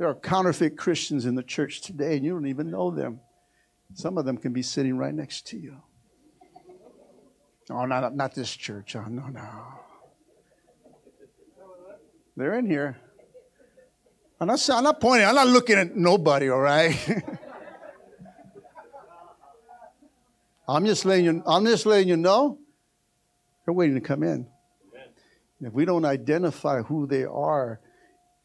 [0.00, 3.20] There are counterfeit Christians in the church today, and you don't even know them.
[3.92, 5.76] Some of them can be sitting right next to you.
[7.68, 8.96] Oh, not, not this church.
[8.96, 9.46] Oh, no, no.
[12.34, 12.96] They're in here.
[14.40, 16.96] I'm not, I'm not pointing, I'm not looking at nobody, all right?
[20.66, 22.58] I'm just letting you, I'm just letting you know
[23.66, 24.46] they're waiting to come in.
[25.60, 27.80] If we don't identify who they are,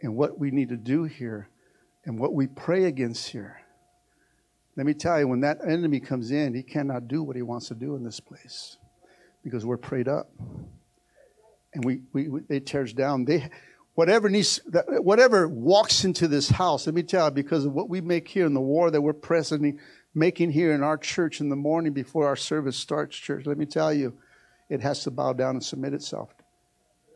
[0.06, 1.50] and what we need to do here
[2.06, 3.60] and what we pray against here.
[4.78, 7.70] Let me tell you, when that enemy comes in, he cannot do what he wants
[7.70, 8.78] to do in this place
[9.44, 10.30] because we're prayed up.
[11.74, 13.26] And we, we, we it tears down.
[13.26, 13.50] They,
[13.96, 18.00] whatever needs, whatever walks into this house, let me tell you, because of what we
[18.00, 19.76] make here in the war that we're presently
[20.14, 23.66] making here in our church in the morning before our service starts, church, let me
[23.66, 24.14] tell you,
[24.70, 26.30] it has to bow down and submit itself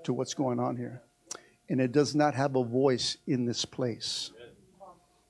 [0.04, 1.04] to what's going on here
[1.70, 4.32] and it does not have a voice in this place.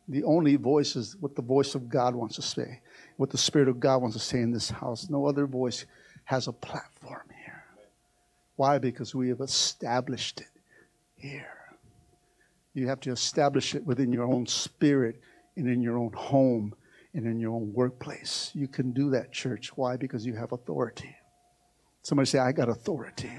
[0.08, 2.82] The only voice is what the voice of God wants to say,
[3.17, 5.10] what the Spirit of God wants to say in this house.
[5.10, 5.86] No other voice
[6.23, 7.63] has a platform here.
[8.56, 8.80] Why?
[8.80, 10.47] Because we have established it
[11.15, 11.60] here.
[12.73, 15.19] You have to establish it within your own spirit
[15.56, 16.73] and in your own home
[17.13, 18.52] and in your own workplace.
[18.54, 19.75] You can do that, church.
[19.75, 19.97] Why?
[19.97, 21.15] Because you have authority.
[22.02, 23.32] Somebody say, I got authority.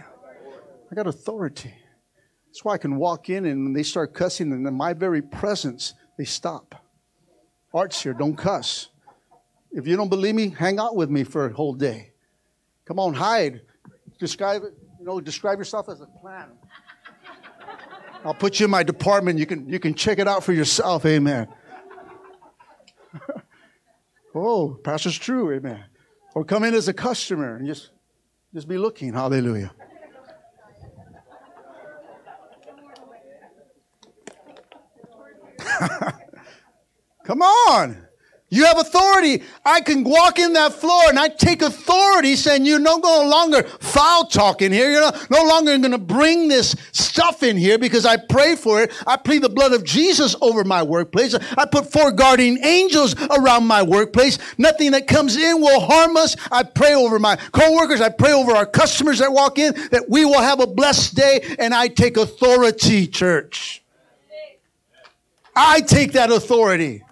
[0.90, 1.74] I got authority.
[2.50, 5.94] That's why I can walk in and they start cussing, and in my very presence,
[6.18, 6.74] they stop.
[7.72, 8.88] Art's here, don't cuss.
[9.70, 12.10] If you don't believe me, hang out with me for a whole day.
[12.86, 13.60] Come on, hide.
[14.18, 16.58] Describe it, you know, describe yourself as a clown.
[18.24, 19.38] I'll put you in my department.
[19.38, 21.46] You can you can check it out for yourself, amen.
[24.34, 25.84] oh, pastor's true, amen.
[26.34, 27.92] Or come in as a customer and just
[28.52, 29.70] just be looking, hallelujah.
[37.25, 38.07] Come on.
[38.53, 39.45] You have authority.
[39.64, 44.27] I can walk in that floor and I take authority saying you're no longer foul
[44.27, 44.90] talking here.
[44.90, 48.93] You're no longer going to bring this stuff in here because I pray for it.
[49.07, 51.37] I plead the blood of Jesus over my workplace.
[51.57, 54.38] I put four guardian angels around my workplace.
[54.59, 56.35] Nothing that comes in will harm us.
[56.51, 58.01] I pray over my coworkers.
[58.01, 61.55] I pray over our customers that walk in that we will have a blessed day
[61.61, 63.80] and I take authority, church.
[65.54, 67.02] I take that authority.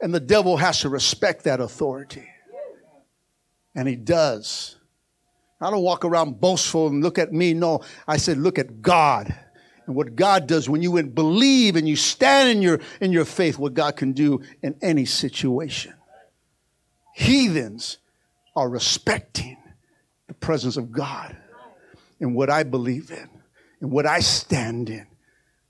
[0.00, 2.28] And the devil has to respect that authority.
[3.74, 4.76] And he does.
[5.60, 7.54] I don't walk around boastful and look at me.
[7.54, 9.32] No, I said, look at God.
[9.86, 13.58] And what God does when you believe and you stand in your, in your faith,
[13.58, 15.94] what God can do in any situation.
[17.14, 17.98] Heathens
[18.56, 19.56] are respecting
[20.26, 21.36] the presence of God
[22.20, 23.28] and what I believe in
[23.80, 25.06] and what I stand in.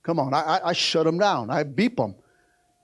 [0.02, 1.50] Come on, I, I, shut them down.
[1.50, 2.16] I beep them.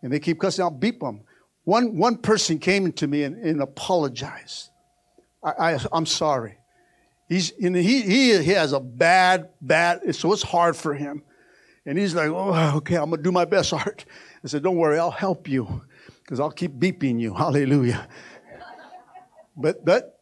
[0.03, 1.23] And they keep cussing, I'll beep them.
[1.65, 4.71] One, one person came to me and, and apologized.
[5.43, 6.59] I, I, am sorry.
[7.29, 11.23] He's, and he, he, he has a bad, bad, so it's hard for him.
[11.85, 14.05] And he's like, oh, okay, I'm going to do my best, Art.
[14.45, 15.83] I said, don't worry, I'll help you
[16.23, 17.35] because I'll keep beeping you.
[17.37, 18.09] Hallelujah.
[19.57, 20.21] But, but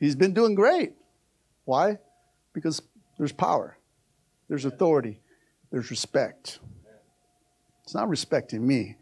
[0.00, 0.94] he's been doing great.
[1.64, 1.98] Why?
[2.52, 2.82] Because
[3.18, 3.76] there's power,
[4.48, 5.20] there's authority,
[5.76, 6.58] there's respect.
[7.84, 8.96] It's not respecting me,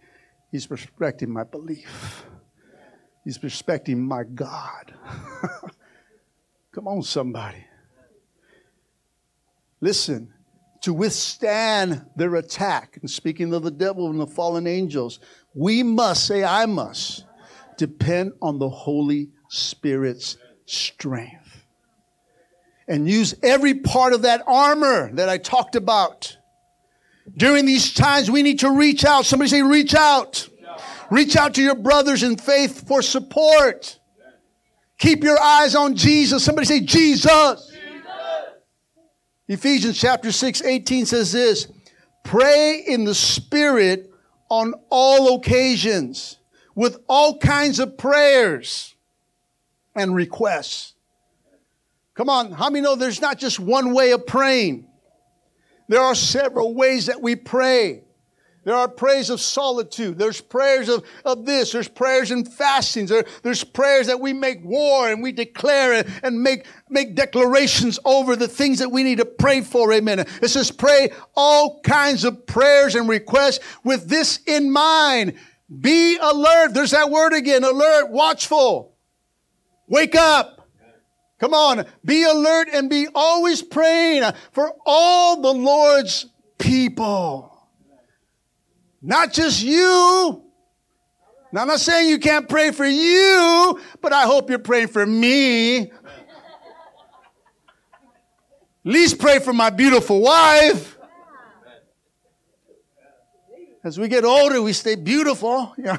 [0.50, 2.26] He's respecting my belief.
[3.22, 4.92] He's respecting my God.
[6.72, 7.64] Come on, somebody.
[9.80, 10.34] Listen,
[10.80, 15.20] to withstand their attack, and speaking of the devil and the fallen angels,
[15.54, 17.24] we must, say, I must,
[17.78, 21.66] depend on the Holy Spirit's strength.
[22.88, 26.37] And use every part of that armor that I talked about
[27.37, 29.24] during these times, we need to reach out.
[29.24, 30.48] Somebody say, reach out.
[31.10, 33.98] Reach out to your brothers in faith for support.
[34.98, 36.44] Keep your eyes on Jesus.
[36.44, 37.70] Somebody say, Jesus.
[37.70, 37.72] Jesus.
[39.48, 41.68] Ephesians chapter 6, 18 says this
[42.22, 44.10] Pray in the Spirit
[44.48, 46.38] on all occasions
[46.74, 48.94] with all kinds of prayers
[49.94, 50.94] and requests.
[52.14, 54.87] Come on, how many know there's not just one way of praying?
[55.88, 58.04] There are several ways that we pray.
[58.64, 60.18] There are prayers of solitude.
[60.18, 61.72] There's prayers of, of this.
[61.72, 63.10] There's prayers and fastings.
[63.10, 67.98] There, there's prayers that we make war and we declare it and make, make declarations
[68.06, 69.92] over the things that we need to pray for.
[69.92, 70.20] Amen.
[70.20, 75.34] It says pray all kinds of prayers and requests with this in mind.
[75.80, 76.72] Be alert.
[76.72, 77.64] There's that word again.
[77.64, 78.94] Alert, watchful.
[79.88, 80.63] Wake up.
[81.44, 86.24] Come on, be alert and be always praying for all the Lord's
[86.57, 87.68] people.
[89.02, 90.42] Not just you.
[91.52, 95.04] Now, I'm not saying you can't pray for you, but I hope you're praying for
[95.04, 95.80] me.
[95.83, 95.90] At
[98.83, 100.96] least pray for my beautiful wife.
[103.85, 105.74] As we get older, we stay beautiful.
[105.76, 105.98] Yeah.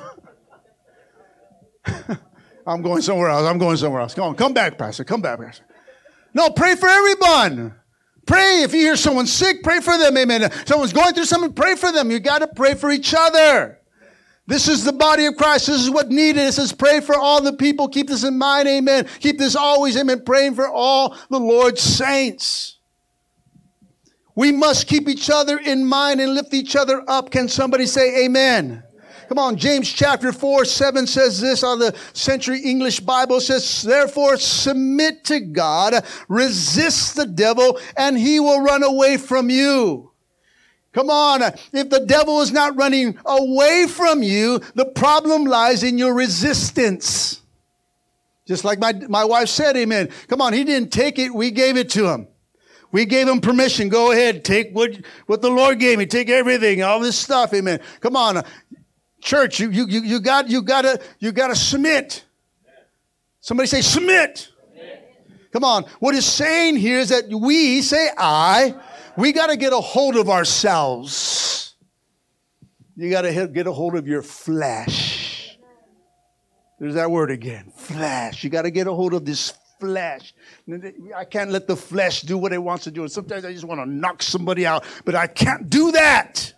[2.65, 3.47] I'm going somewhere else.
[3.47, 4.13] I'm going somewhere else.
[4.13, 5.03] Come on, come back, Pastor.
[5.03, 5.63] Come back, Pastor.
[6.33, 7.75] No, pray for everyone.
[8.25, 8.63] Pray.
[8.63, 10.17] If you hear someone sick, pray for them.
[10.17, 10.51] Amen.
[10.65, 12.09] Someone's going through something, pray for them.
[12.09, 13.79] You got to pray for each other.
[14.47, 15.67] This is the body of Christ.
[15.67, 16.41] This is what needed.
[16.41, 17.87] It says, pray for all the people.
[17.87, 18.67] Keep this in mind.
[18.67, 19.07] Amen.
[19.19, 19.97] Keep this always.
[19.97, 20.23] Amen.
[20.23, 22.77] Praying for all the Lord's saints.
[24.35, 27.31] We must keep each other in mind and lift each other up.
[27.31, 28.83] Can somebody say amen?
[29.27, 34.37] Come on, James chapter 4, 7 says this on the Century English Bible says, therefore
[34.37, 40.11] submit to God, resist the devil, and he will run away from you.
[40.95, 41.41] Come on.
[41.73, 47.41] If the devil is not running away from you, the problem lies in your resistance.
[48.45, 50.09] Just like my, my wife said, amen.
[50.27, 52.27] Come on, he didn't take it, we gave it to him.
[52.93, 53.89] We gave him permission.
[53.89, 56.05] Go ahead, take what, what the Lord gave me.
[56.05, 57.81] Take everything, all this stuff, amen.
[57.99, 58.45] Come on,
[59.25, 62.23] church, you, you, you, you, got, you gotta, you gotta submit.
[63.41, 64.49] Somebody say submit.
[65.51, 65.83] Come on.
[65.99, 68.75] What saying here is that we, say I,
[69.17, 71.75] we gotta get a hold of ourselves.
[72.95, 75.57] You gotta get a hold of your flesh.
[76.79, 77.71] There's that word again.
[77.75, 78.43] Flesh.
[78.43, 80.33] You gotta get a hold of this flesh.
[81.15, 83.01] I can't let the flesh do what it wants to do.
[83.01, 86.53] And sometimes I just want to knock somebody out, but I can't do that.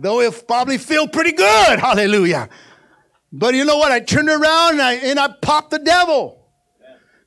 [0.00, 1.78] Though it probably feel pretty good.
[1.80, 2.48] Hallelujah.
[3.32, 3.92] But you know what?
[3.92, 6.38] I turn around and I, and I popped the devil.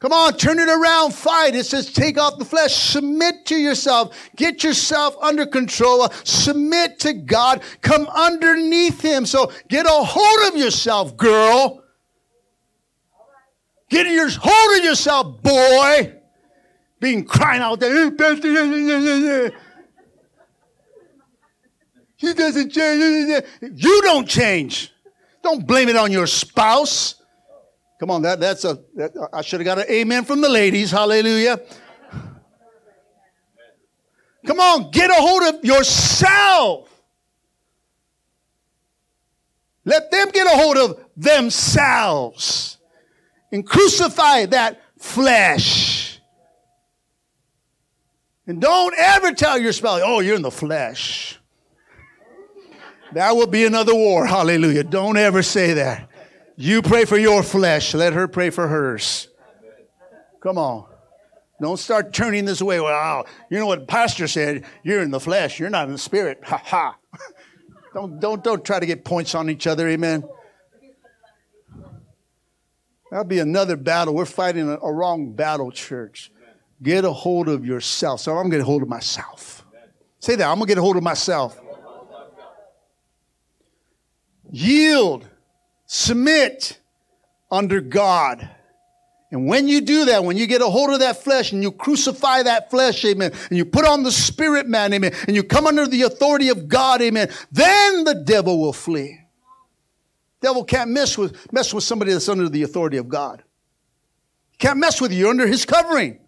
[0.01, 1.53] Come on, turn it around, fight.
[1.53, 7.13] It says, take off the flesh, submit to yourself, get yourself under control, submit to
[7.13, 9.28] God, come underneath Him.
[9.28, 11.84] So get a hold of yourself, girl.
[13.89, 16.15] Get your hold of yourself, boy.
[16.99, 18.09] Being crying out there.
[22.22, 23.43] He doesn't change.
[23.61, 24.93] You don't change.
[25.41, 27.15] Don't blame it on your spouse.
[27.99, 28.80] Come on, that, that's a.
[28.95, 30.91] That, I should have got an amen from the ladies.
[30.91, 31.59] Hallelujah.
[34.45, 36.89] Come on, get a hold of yourself.
[39.84, 42.78] Let them get a hold of themselves
[43.51, 46.19] and crucify that flesh.
[48.45, 51.40] And don't ever tell your spouse, oh, you're in the flesh.
[53.14, 54.26] That will be another war.
[54.26, 54.84] Hallelujah.
[54.84, 56.09] Don't ever say that.
[56.55, 57.93] You pray for your flesh.
[57.93, 59.28] Let her pray for hers.
[60.41, 60.86] Come on.
[61.62, 62.80] Don't start turning this way.
[62.80, 64.66] Well, you know what pastor said?
[64.84, 65.59] You're in the flesh.
[65.59, 66.39] You're not in the spirit.
[66.43, 66.97] Ha ha.
[67.93, 69.88] don't, don't, don't try to get points on each other.
[69.88, 70.24] Amen.
[73.12, 74.16] That'll be another battle.
[74.16, 76.32] We're fighting a, a wrong battle, church.
[76.82, 78.22] Get a hold of yourself.
[78.22, 79.64] So I'm going to get a hold of myself.
[80.20, 80.47] Say that.
[80.47, 81.59] I'm going to get a hold of myself.
[84.52, 85.28] Yield.
[85.86, 86.80] Submit
[87.49, 88.49] under God.
[89.32, 91.72] And when you do that, when you get a hold of that flesh and you
[91.72, 95.68] crucify that flesh, amen, and you put on the spirit man, amen, and you come
[95.68, 99.20] under the authority of God, amen, then the devil will flee.
[100.41, 103.43] Devil can't mess with, mess with somebody that's under the authority of God.
[104.58, 105.20] Can't mess with you.
[105.20, 106.20] You're under his covering.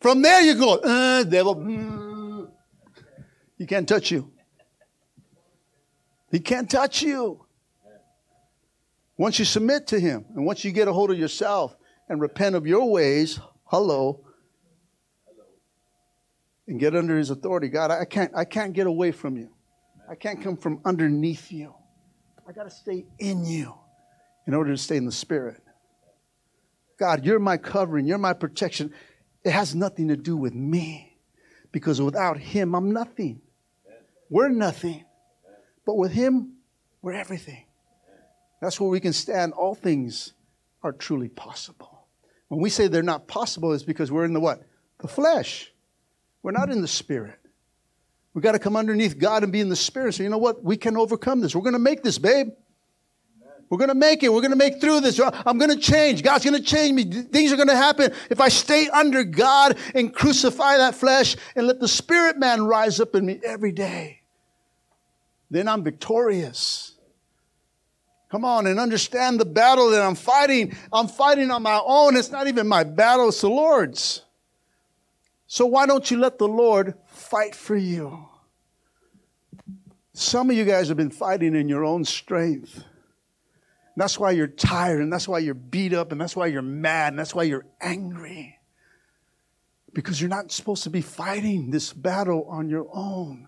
[0.00, 1.56] From there you go, uh, devil.
[1.56, 2.50] Mm.
[3.56, 4.33] He can't touch you.
[6.34, 7.46] He can't touch you.
[9.16, 11.76] Once you submit to him and once you get a hold of yourself
[12.08, 14.26] and repent of your ways, hello,
[16.66, 17.68] and get under his authority.
[17.68, 19.50] God, I can't, I can't get away from you.
[20.10, 21.72] I can't come from underneath you.
[22.48, 23.72] I got to stay in you
[24.48, 25.62] in order to stay in the Spirit.
[26.98, 28.92] God, you're my covering, you're my protection.
[29.44, 31.16] It has nothing to do with me
[31.70, 33.40] because without Him, I'm nothing.
[34.28, 35.04] We're nothing.
[35.84, 36.54] But with Him,
[37.02, 37.64] we're everything.
[38.60, 39.52] That's where we can stand.
[39.52, 40.32] All things
[40.82, 42.06] are truly possible.
[42.48, 44.62] When we say they're not possible, it's because we're in the what?
[45.00, 45.72] The flesh.
[46.42, 47.38] We're not in the Spirit.
[48.32, 50.14] We got to come underneath God and be in the Spirit.
[50.14, 50.62] So, you know what?
[50.62, 51.54] We can overcome this.
[51.54, 52.48] We're going to make this, babe.
[53.70, 54.32] We're going to make it.
[54.32, 55.18] We're going to make through this.
[55.20, 56.22] I'm going to change.
[56.22, 57.04] God's going to change me.
[57.04, 61.66] Things are going to happen if I stay under God and crucify that flesh and
[61.66, 64.20] let the spirit man rise up in me every day.
[65.54, 66.96] Then I'm victorious.
[68.28, 70.76] Come on and understand the battle that I'm fighting.
[70.92, 72.16] I'm fighting on my own.
[72.16, 74.22] It's not even my battle, it's the Lord's.
[75.46, 78.26] So why don't you let the Lord fight for you.
[80.12, 82.82] Some of you guys have been fighting in your own strength.
[83.96, 87.12] That's why you're tired, and that's why you're beat up, and that's why you're mad,
[87.12, 88.58] and that's why you're angry.
[89.92, 93.46] Because you're not supposed to be fighting this battle on your own.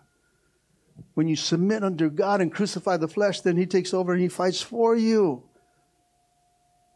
[1.14, 4.28] When you submit under God and crucify the flesh, then He takes over and He
[4.28, 5.44] fights for you.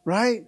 [0.04, 0.44] Right?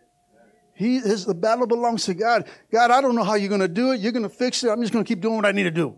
[0.74, 2.48] He is the battle belongs to God.
[2.70, 4.00] God, I don't know how you're going to do it.
[4.00, 4.68] You're going to fix it.
[4.68, 5.96] I'm just going to keep doing what I need to do.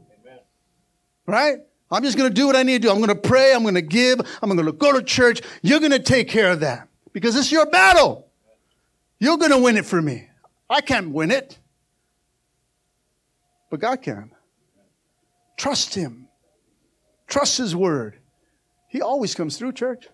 [1.27, 1.59] Right?
[1.91, 2.91] I'm just going to do what I need to do.
[2.91, 3.55] I'm going to pray.
[3.55, 4.21] I'm going to give.
[4.43, 5.43] I'm going to go to church.
[5.63, 8.29] You're going to take care of that because it's your battle.
[9.19, 10.29] You're going to win it for me.
[10.69, 11.59] I can't win it,
[13.71, 14.33] but God can.
[15.57, 16.29] Trust Him.
[17.27, 18.19] Trust His word.
[18.89, 20.09] He always comes through, church.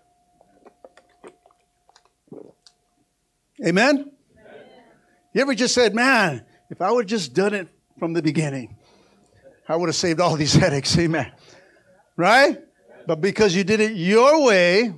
[3.65, 4.11] Amen?
[5.33, 7.67] You ever just said, man, if I would have just done it
[7.99, 8.75] from the beginning,
[9.67, 10.97] I would have saved all these headaches.
[10.97, 11.31] Amen.
[12.17, 12.59] Right?
[13.07, 14.93] But because you did it your way,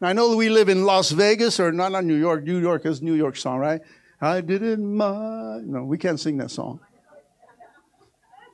[0.00, 2.42] Now, I know that we live in Las Vegas, or not, not New York.
[2.42, 3.80] New York is New York song, right?
[4.20, 5.60] I did it my.
[5.62, 6.80] No, we can't sing that song.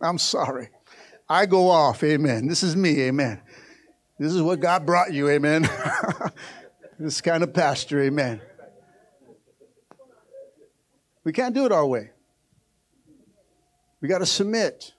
[0.03, 0.68] I'm sorry.
[1.29, 2.47] I go off, amen.
[2.47, 3.43] This is me, amen.
[4.18, 5.68] This is what God brought you, amen.
[6.99, 8.41] this kind of pastor, amen.
[11.24, 12.11] We can't do it our way.
[14.01, 14.95] We got to submit.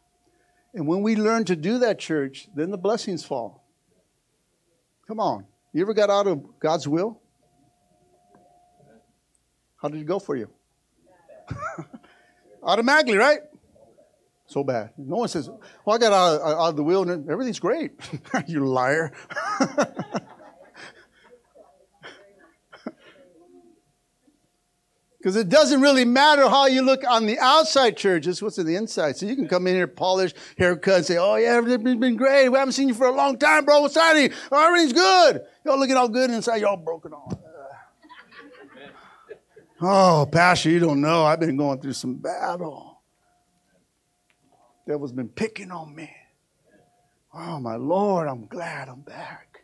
[0.73, 3.65] And when we learn to do that, church, then the blessings fall.
[5.07, 5.45] Come on.
[5.73, 7.19] You ever got out of God's will?
[9.81, 10.49] How did it go for you?
[12.63, 13.39] Automatically, right?
[14.49, 14.89] So bad.
[14.97, 15.47] No one says,
[15.85, 17.91] Well, I got out of, out of the will and everything's great.
[18.47, 19.13] you liar.
[25.19, 28.65] Because it doesn't really matter how you look on the outside church, it's what's in
[28.65, 29.17] the inside.
[29.17, 32.47] So you can come in here, polish, haircut, and say, Oh, yeah, everything's been great.
[32.47, 33.81] We haven't seen you for a long time, bro.
[33.81, 34.31] What's happening?
[34.49, 35.41] Oh, everything's good.
[35.65, 37.37] Y'all looking all good inside, y'all broken on.
[39.81, 41.25] oh, Pastor, you don't know.
[41.25, 42.88] I've been going through some battle.
[44.89, 46.09] Devil's been picking on me.
[47.31, 49.61] Oh, my Lord, I'm glad I'm back.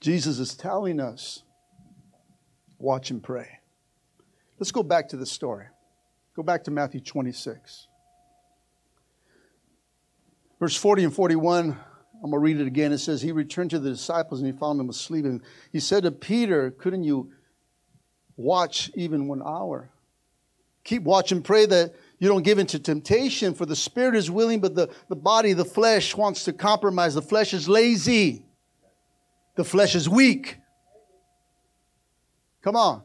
[0.00, 1.44] Jesus is telling us
[2.76, 3.60] watch and pray.
[4.58, 5.66] Let's go back to the story.
[6.34, 7.86] Go back to Matthew 26.
[10.58, 12.90] Verse 40 and 41, I'm going to read it again.
[12.90, 15.24] It says, He returned to the disciples and he found them asleep.
[15.24, 15.40] And
[15.70, 17.30] he said to Peter, Couldn't you
[18.36, 19.92] watch even one hour?
[20.82, 24.60] Keep watch and pray that you don't give into temptation, for the spirit is willing,
[24.60, 27.14] but the, the body, the flesh, wants to compromise.
[27.14, 28.44] The flesh is lazy,
[29.54, 30.58] the flesh is weak.
[32.62, 33.02] Come on.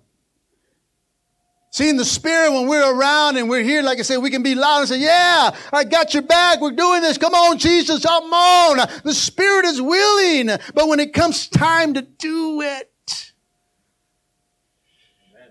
[1.69, 4.43] See, in the spirit, when we're around and we're here, like I said, we can
[4.43, 6.61] be loud and say, Yeah, I got your back.
[6.61, 7.17] We're doing this.
[7.17, 8.87] Come on, Jesus, come on.
[9.03, 10.55] The spirit is willing.
[10.75, 13.33] But when it comes time to do it,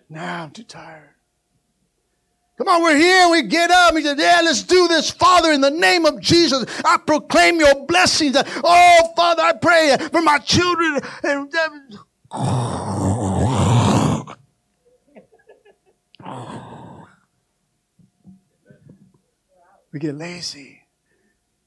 [0.09, 1.12] now I'm too tired.
[2.63, 3.29] Come on, we're here.
[3.29, 3.93] We get up.
[3.93, 5.11] We say, Yeah, let's do this.
[5.11, 8.37] Father, in the name of Jesus, I proclaim your blessings.
[8.37, 11.01] Oh, Father, I pray for my children.
[11.25, 11.53] And
[19.93, 20.83] We get lazy.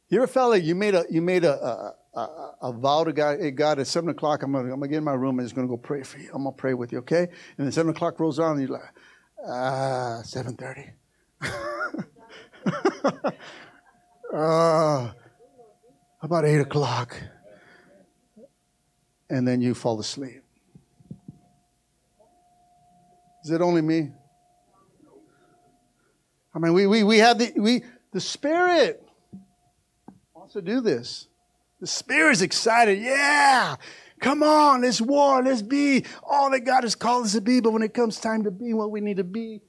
[0.07, 3.11] You ever felt like you made a you made a a, a, a vow to
[3.11, 3.41] God?
[3.41, 5.55] Hey God, at seven o'clock, I'm gonna I'm gonna get in my room and just
[5.55, 6.29] gonna go pray for you.
[6.33, 7.27] I'm gonna pray with you, okay?
[7.57, 8.89] And then seven o'clock rolls on, and you're like,
[10.23, 10.89] seven thirty.
[14.33, 15.11] uh,
[16.21, 17.15] about eight o'clock,
[19.29, 20.41] and then you fall asleep.
[23.43, 24.11] Is it only me?
[26.55, 29.05] I mean, we, we, we have the, we, the Spirit
[30.33, 31.27] wants to do this.
[31.79, 32.97] The Spirit's excited.
[32.99, 33.75] Yeah,
[34.19, 37.59] come on, let's war, let's be all that God has called us to be.
[37.59, 39.61] But when it comes time to be what we need to be,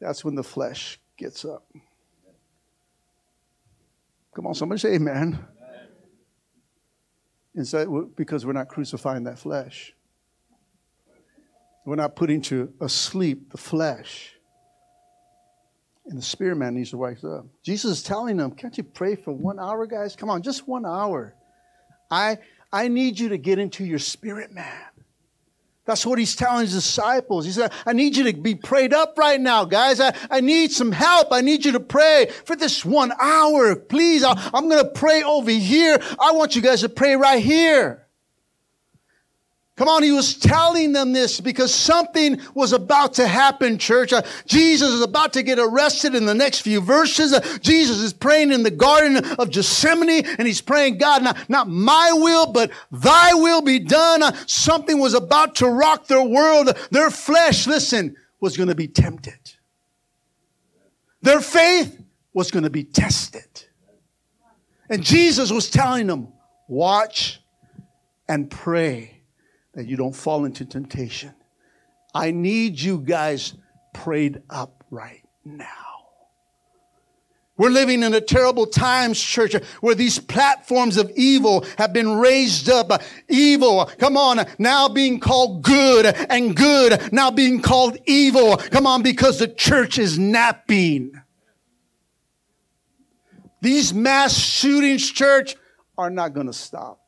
[0.00, 1.66] that's when the flesh gets up.
[4.34, 5.38] Come on, somebody say amen.
[7.54, 9.94] And so, because we're not crucifying that flesh.
[11.84, 14.32] We're not putting to asleep the flesh.
[16.06, 17.46] And the spirit man needs to wake up.
[17.62, 20.16] Jesus is telling them, Can't you pray for one hour, guys?
[20.16, 21.34] Come on, just one hour.
[22.10, 22.38] I,
[22.74, 24.82] I need you to get into your spirit man.
[25.84, 27.44] That's what he's telling his disciples.
[27.44, 30.00] He said, I need you to be prayed up right now, guys.
[30.00, 31.28] I, I need some help.
[31.30, 33.76] I need you to pray for this one hour.
[33.76, 35.98] Please, I, I'm going to pray over here.
[36.18, 38.03] I want you guys to pray right here.
[39.76, 44.12] Come on, he was telling them this because something was about to happen, church.
[44.12, 47.32] Uh, Jesus is about to get arrested in the next few verses.
[47.32, 51.68] Uh, Jesus is praying in the Garden of Gethsemane and he's praying, God, not, not
[51.68, 54.22] my will, but thy will be done.
[54.22, 56.68] Uh, something was about to rock their world.
[56.92, 59.56] Their flesh, listen, was going to be tempted.
[61.20, 62.00] Their faith
[62.32, 63.64] was going to be tested.
[64.88, 66.28] And Jesus was telling them,
[66.68, 67.40] watch
[68.28, 69.13] and pray
[69.74, 71.34] that you don't fall into temptation.
[72.14, 73.54] I need you guys
[73.92, 75.66] prayed up right now.
[77.56, 82.68] We're living in a terrible times, church, where these platforms of evil have been raised
[82.68, 83.00] up.
[83.28, 88.56] Evil, come on, now being called good, and good now being called evil.
[88.56, 91.12] Come on, because the church is napping.
[93.60, 95.54] These mass shootings, church,
[95.96, 97.03] are not going to stop.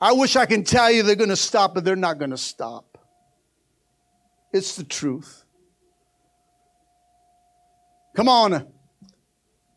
[0.00, 2.38] I wish I can tell you they're going to stop, but they're not going to
[2.38, 2.98] stop.
[4.52, 5.44] It's the truth.
[8.14, 8.66] Come on.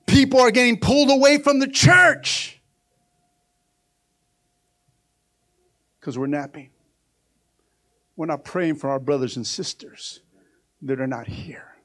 [0.05, 2.59] People are getting pulled away from the church.
[5.99, 6.69] Because we're napping.
[8.15, 10.21] We're not praying for our brothers and sisters
[10.81, 11.75] that are not here.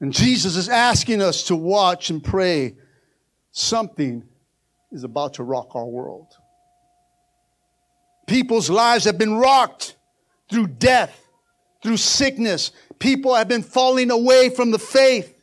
[0.00, 2.76] And Jesus is asking us to watch and pray.
[3.52, 4.24] Something
[4.92, 6.36] is about to rock our world.
[8.26, 9.96] People's lives have been rocked
[10.50, 11.26] through death,
[11.82, 12.72] through sickness.
[12.98, 15.34] People have been falling away from the faith.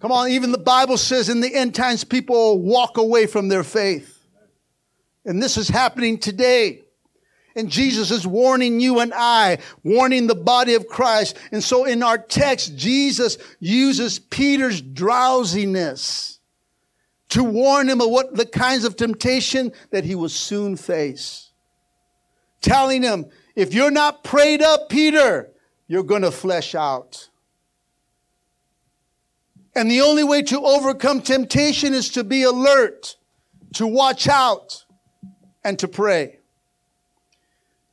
[0.00, 3.64] Come on, even the Bible says in the end times, people walk away from their
[3.64, 4.10] faith.
[5.24, 6.82] And this is happening today.
[7.56, 11.38] And Jesus is warning you and I, warning the body of Christ.
[11.52, 16.33] And so in our text, Jesus uses Peter's drowsiness
[17.30, 21.50] to warn him of what the kinds of temptation that he will soon face.
[22.60, 25.50] Telling him, if you're not prayed up, Peter,
[25.86, 27.28] you're going to flesh out.
[29.74, 33.16] And the only way to overcome temptation is to be alert,
[33.74, 34.84] to watch out,
[35.64, 36.38] and to pray.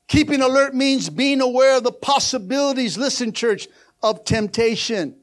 [0.07, 3.67] Keeping alert means being aware of the possibilities, listen, church,
[4.03, 5.15] of temptation.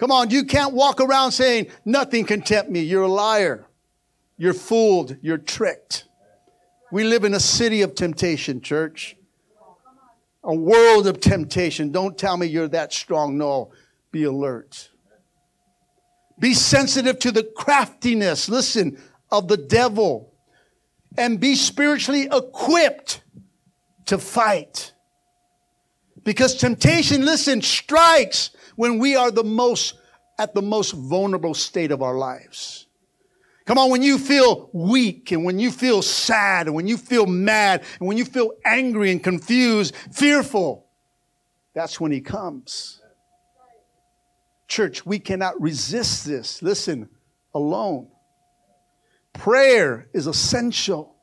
[0.00, 2.80] Come on, you can't walk around saying, nothing can tempt me.
[2.80, 3.66] You're a liar.
[4.38, 5.18] You're fooled.
[5.20, 6.06] You're tricked.
[6.90, 9.14] We live in a city of temptation, church.
[10.42, 11.92] A world of temptation.
[11.92, 13.36] Don't tell me you're that strong.
[13.36, 13.72] No,
[14.10, 14.88] be alert.
[16.38, 18.98] Be sensitive to the craftiness, listen,
[19.30, 20.32] of the devil.
[21.18, 23.20] And be spiritually equipped
[24.06, 24.94] to fight.
[26.24, 29.98] Because temptation, listen, strikes when we are the most,
[30.38, 32.86] at the most vulnerable state of our lives.
[33.66, 37.26] Come on, when you feel weak and when you feel sad and when you feel
[37.26, 40.86] mad and when you feel angry and confused, fearful,
[41.74, 43.02] that's when he comes.
[44.66, 46.62] Church, we cannot resist this.
[46.62, 47.10] Listen,
[47.54, 48.08] alone.
[49.34, 51.16] Prayer is essential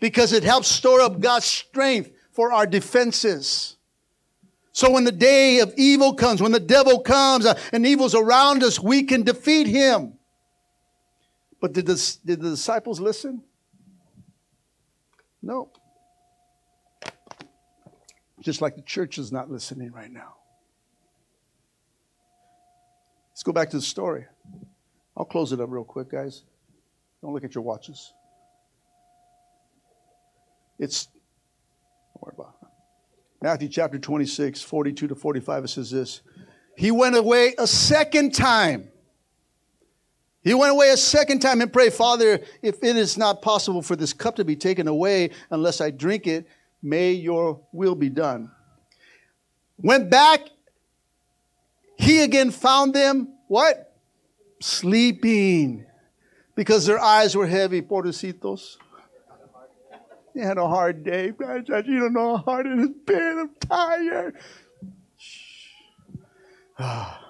[0.00, 3.75] because it helps store up God's strength for our defenses.
[4.76, 8.62] So when the day of evil comes, when the devil comes uh, and evil's around
[8.62, 10.18] us, we can defeat him.
[11.62, 13.42] But did the, did the disciples listen?
[15.40, 15.70] No.
[18.42, 20.34] Just like the church is not listening right now.
[23.30, 24.26] Let's go back to the story.
[25.16, 26.42] I'll close it up real quick, guys.
[27.22, 28.12] Don't look at your watches.
[30.78, 31.16] It's, don't
[32.20, 32.55] worry about it.
[33.46, 36.20] Matthew chapter 26, 42 to 45, it says this.
[36.76, 38.88] He went away a second time.
[40.42, 43.94] He went away a second time and prayed, Father, if it is not possible for
[43.94, 46.48] this cup to be taken away unless I drink it,
[46.82, 48.50] may your will be done.
[49.78, 50.40] Went back.
[51.96, 53.94] He again found them, what?
[54.58, 55.86] Sleeping.
[56.56, 58.76] Because their eyes were heavy, pobrecitos.
[60.36, 61.32] He had a hard day.
[61.38, 63.38] You don't know how hard it has been.
[63.38, 64.36] I'm tired.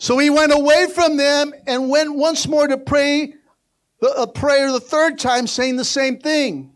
[0.00, 3.34] So he went away from them and went once more to pray
[4.16, 6.70] a prayer the third time, saying the same thing.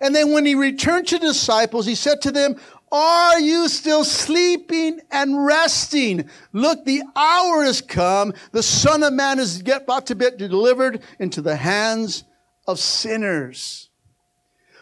[0.00, 2.56] And then when he returned to the disciples, he said to them,
[2.90, 6.28] Are you still sleeping and resting?
[6.52, 8.34] Look, the hour has come.
[8.50, 12.24] The Son of Man is about to be delivered into the hands
[12.66, 13.88] of sinners.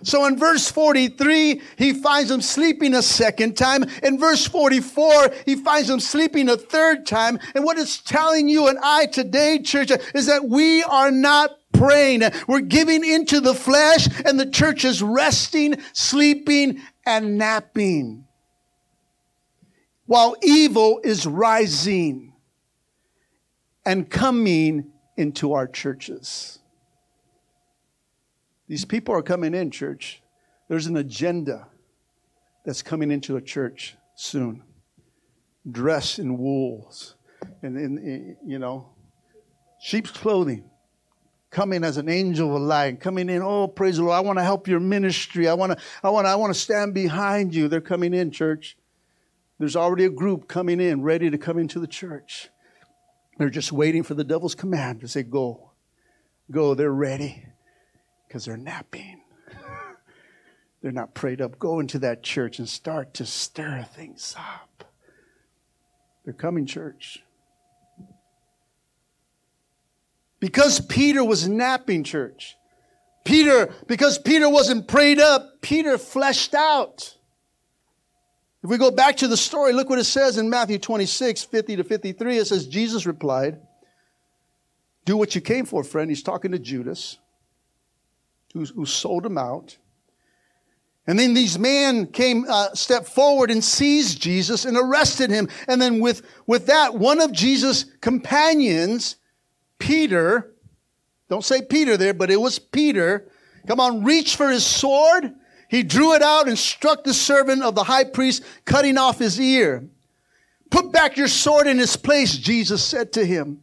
[0.02, 3.84] So in verse 43, he finds them sleeping a second time.
[4.02, 7.38] In verse 44, he finds them sleeping a third time.
[7.54, 12.22] And what it's telling you and I today, church, is that we are not praying.
[12.46, 18.26] We're giving into the flesh and the church is resting, sleeping, and napping.
[20.06, 22.34] While evil is rising
[23.84, 26.58] and coming into our churches.
[28.72, 30.22] These people are coming in, church.
[30.68, 31.68] There's an agenda
[32.64, 34.62] that's coming into a church soon.
[35.70, 37.16] Dress in wools
[37.62, 38.88] and in, you know,
[39.78, 40.70] sheep's clothing.
[41.50, 44.42] Coming as an angel of light, coming in, oh, praise the Lord, I want to
[44.42, 45.48] help your ministry.
[45.48, 47.68] I want to, I want to, I want to stand behind you.
[47.68, 48.78] They're coming in, church.
[49.58, 52.48] There's already a group coming in, ready to come into the church.
[53.36, 55.72] They're just waiting for the devil's command to say, go.
[56.50, 57.51] Go, they're ready
[58.32, 59.20] because they're napping.
[60.82, 61.58] they're not prayed up.
[61.58, 64.84] Go into that church and start to stir things up.
[66.24, 67.22] They're coming, church.
[70.40, 72.56] Because Peter was napping, church.
[73.22, 77.18] Peter, because Peter wasn't prayed up, Peter fleshed out.
[78.64, 81.76] If we go back to the story, look what it says in Matthew 26, 50
[81.76, 82.38] to 53.
[82.38, 83.60] It says, Jesus replied,
[85.04, 86.10] Do what you came for, friend.
[86.10, 87.18] He's talking to Judas.
[88.52, 89.76] Who, who sold him out.
[91.06, 95.48] And then these men came, uh, stepped forward and seized Jesus and arrested him.
[95.66, 99.16] And then with, with that, one of Jesus' companions,
[99.78, 100.52] Peter,
[101.28, 103.26] don't say Peter there, but it was Peter,
[103.66, 105.32] come on, reached for his sword.
[105.68, 109.40] He drew it out and struck the servant of the high priest, cutting off his
[109.40, 109.88] ear.
[110.70, 113.62] Put back your sword in its place, Jesus said to him.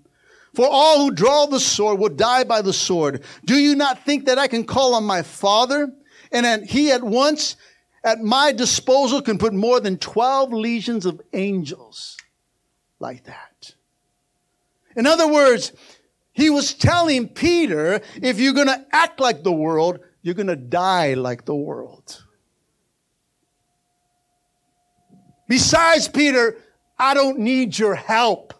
[0.54, 3.24] For all who draw the sword will die by the sword.
[3.45, 5.91] Do you not think that I can call on my Father?
[6.32, 7.56] And then he at once,
[8.04, 12.18] at my disposal, can put more than 12 legions of angels
[13.00, 13.74] like that.
[14.95, 15.72] In other words,
[16.34, 20.56] he was telling Peter, if you're going to act like the world, you're going to
[20.56, 22.24] die like the world.
[25.47, 26.58] Besides, Peter,
[26.97, 28.54] I don't need your help.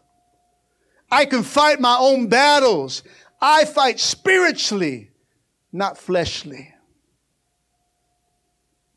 [1.12, 3.04] I can fight my own battles.
[3.42, 5.12] I fight spiritually,
[5.72, 6.74] not fleshly.
[6.74, 6.78] I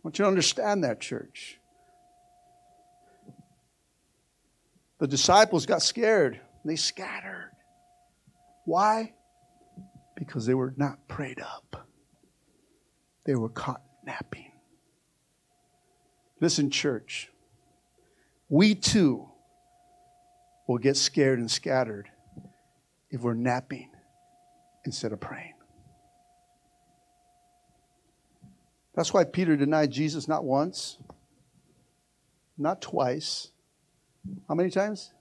[0.03, 1.59] want you to understand that, church.
[4.99, 6.41] The disciples got scared.
[6.65, 7.51] They scattered.
[8.65, 9.15] Why?
[10.17, 11.89] Because they were not prayed up.
[13.25, 14.53] They were caught napping.
[16.41, 17.31] Listen, church.
[18.49, 19.32] We too
[20.67, 22.09] will get scared and scattered
[23.11, 23.91] if we're napping
[24.85, 25.55] instead of praying.
[28.95, 30.99] That's why Peter denied Jesus not once,
[32.59, 33.49] not twice.
[34.49, 35.13] How many times?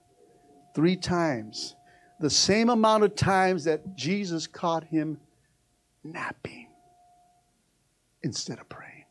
[0.76, 1.76] Three times.
[2.20, 5.20] The same amount of times that Jesus caught him
[6.04, 6.68] napping
[8.22, 9.06] instead of praying.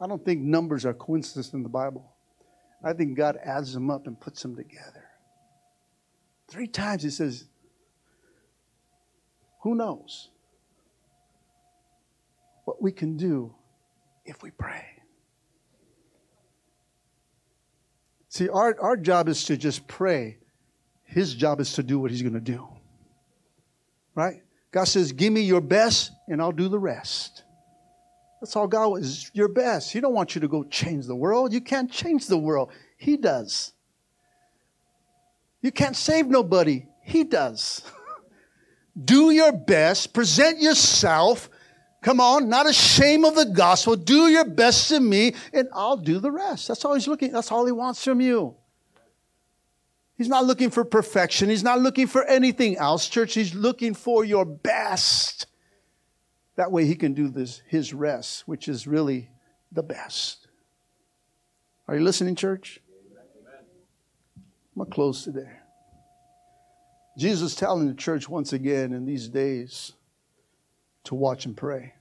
[0.00, 2.09] I don't think numbers are coincidence in the Bible.
[2.82, 5.04] I think God adds them up and puts them together.
[6.48, 7.44] Three times he says,
[9.62, 10.30] Who knows?
[12.70, 13.52] what we can do
[14.24, 14.84] if we pray.
[18.28, 20.38] See, our, our job is to just pray.
[21.02, 22.68] His job is to do what he's going to do.
[24.14, 24.42] Right?
[24.70, 27.42] God says, Give me your best, and I'll do the rest.
[28.40, 29.92] That's all God wants, your best.
[29.92, 31.52] He don't want you to go change the world.
[31.52, 32.70] You can't change the world.
[32.96, 33.72] He does.
[35.60, 36.86] You can't save nobody.
[37.02, 37.82] He does.
[39.04, 41.50] do your best, present yourself,
[42.02, 43.94] Come on, not ashamed of the gospel.
[43.94, 46.68] Do your best to me, and I'll do the rest.
[46.68, 47.32] That's all he's looking.
[47.32, 48.56] That's all he wants from you.
[50.16, 51.50] He's not looking for perfection.
[51.50, 53.34] He's not looking for anything else, church.
[53.34, 55.46] He's looking for your best.
[56.56, 59.30] That way he can do this his rest, which is really
[59.72, 60.46] the best.
[61.88, 62.80] Are you listening, church?
[64.76, 65.50] I'm gonna close today.
[67.18, 69.92] Jesus telling the church once again in these days
[71.04, 71.94] to watch and pray.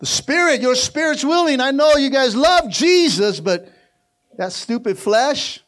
[0.00, 1.60] The spirit, your spirit's willing.
[1.60, 3.68] I know you guys love Jesus, but
[4.36, 5.60] that stupid flesh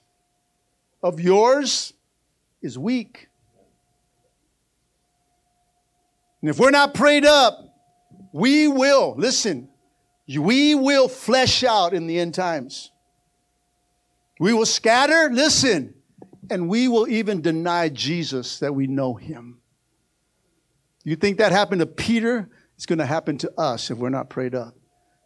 [1.02, 1.92] of yours
[2.60, 3.28] is weak.
[6.46, 7.74] And if we're not prayed up,
[8.32, 9.68] we will, listen,
[10.28, 12.92] we will flesh out in the end times.
[14.38, 15.94] We will scatter, listen,
[16.48, 19.58] and we will even deny Jesus that we know him.
[21.02, 22.48] You think that happened to Peter?
[22.76, 24.76] It's going to happen to us if we're not prayed up.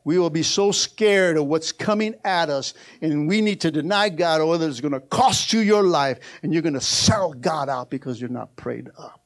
[0.05, 4.09] We will be so scared of what's coming at us, and we need to deny
[4.09, 7.69] God, or it's going to cost you your life, and you're going to sell God
[7.69, 9.20] out because you're not prayed up.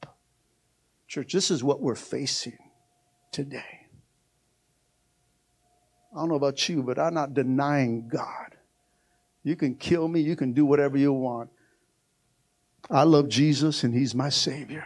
[1.15, 2.57] Church, this is what we're facing
[3.31, 3.87] today.
[6.13, 8.55] I don't know about you, but I'm not denying God.
[9.43, 11.49] You can kill me, you can do whatever you want.
[12.91, 14.85] I love Jesus, and He's my Savior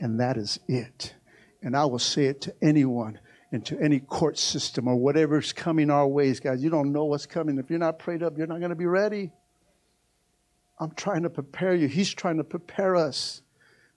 [0.00, 1.14] and that is it.
[1.62, 3.20] And I will say it to anyone
[3.52, 6.64] and to any court system or whatever's coming our ways, guys.
[6.64, 7.58] You don't know what's coming.
[7.58, 9.30] If you're not prayed up, you're not going to be ready.
[10.80, 11.86] I'm trying to prepare you.
[11.86, 13.42] He's trying to prepare us.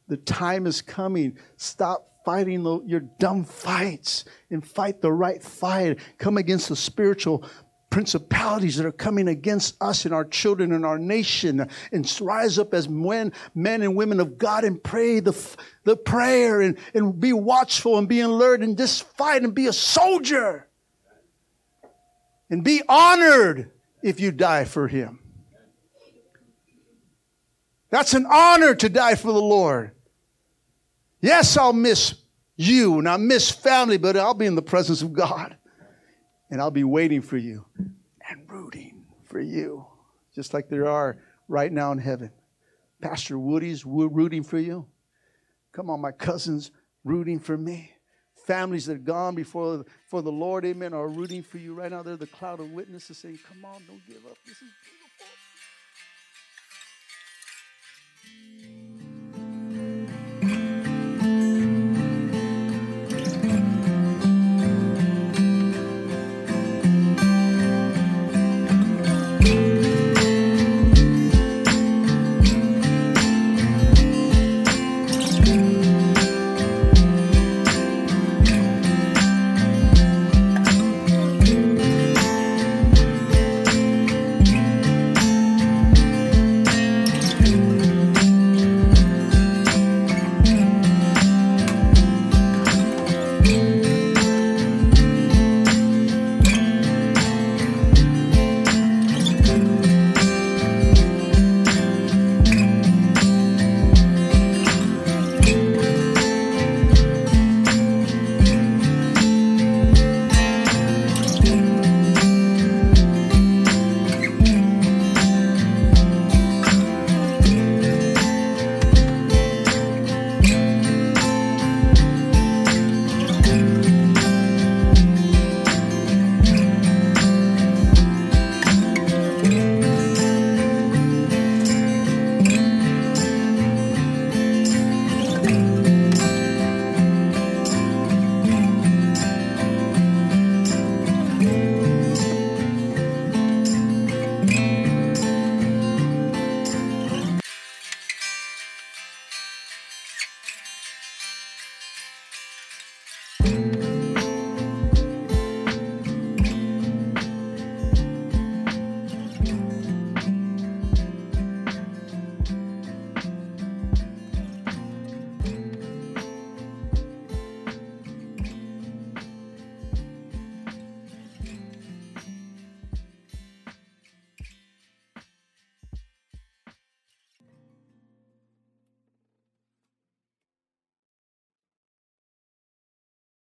[0.08, 1.38] The time is coming.
[1.58, 6.00] Stop fighting the, your dumb fights and fight the right fight.
[6.18, 7.46] Come against the spiritual
[7.94, 12.74] principalities that are coming against us and our children and our nation and rise up
[12.74, 15.40] as men, men and women of God and pray the,
[15.84, 19.74] the prayer and, and be watchful and be alert and just fight and be a
[19.74, 20.68] soldier
[22.50, 23.70] and be honored
[24.02, 25.20] if you die for him.
[27.94, 29.92] That's an honor to die for the Lord.
[31.22, 32.16] Yes, I'll miss
[32.56, 35.56] you and I'll miss family, but I'll be in the presence of God
[36.50, 39.86] and I'll be waiting for you and rooting for you,
[40.34, 42.32] just like there are right now in heaven.
[43.00, 44.88] Pastor Woody's rooting for you.
[45.72, 46.72] Come on, my cousins
[47.04, 47.92] rooting for me.
[48.48, 52.02] Families that have gone before for the Lord, amen, are rooting for you right now.
[52.02, 54.38] They're the cloud of witnesses saying, Come on, don't give up.
[54.48, 54.70] This is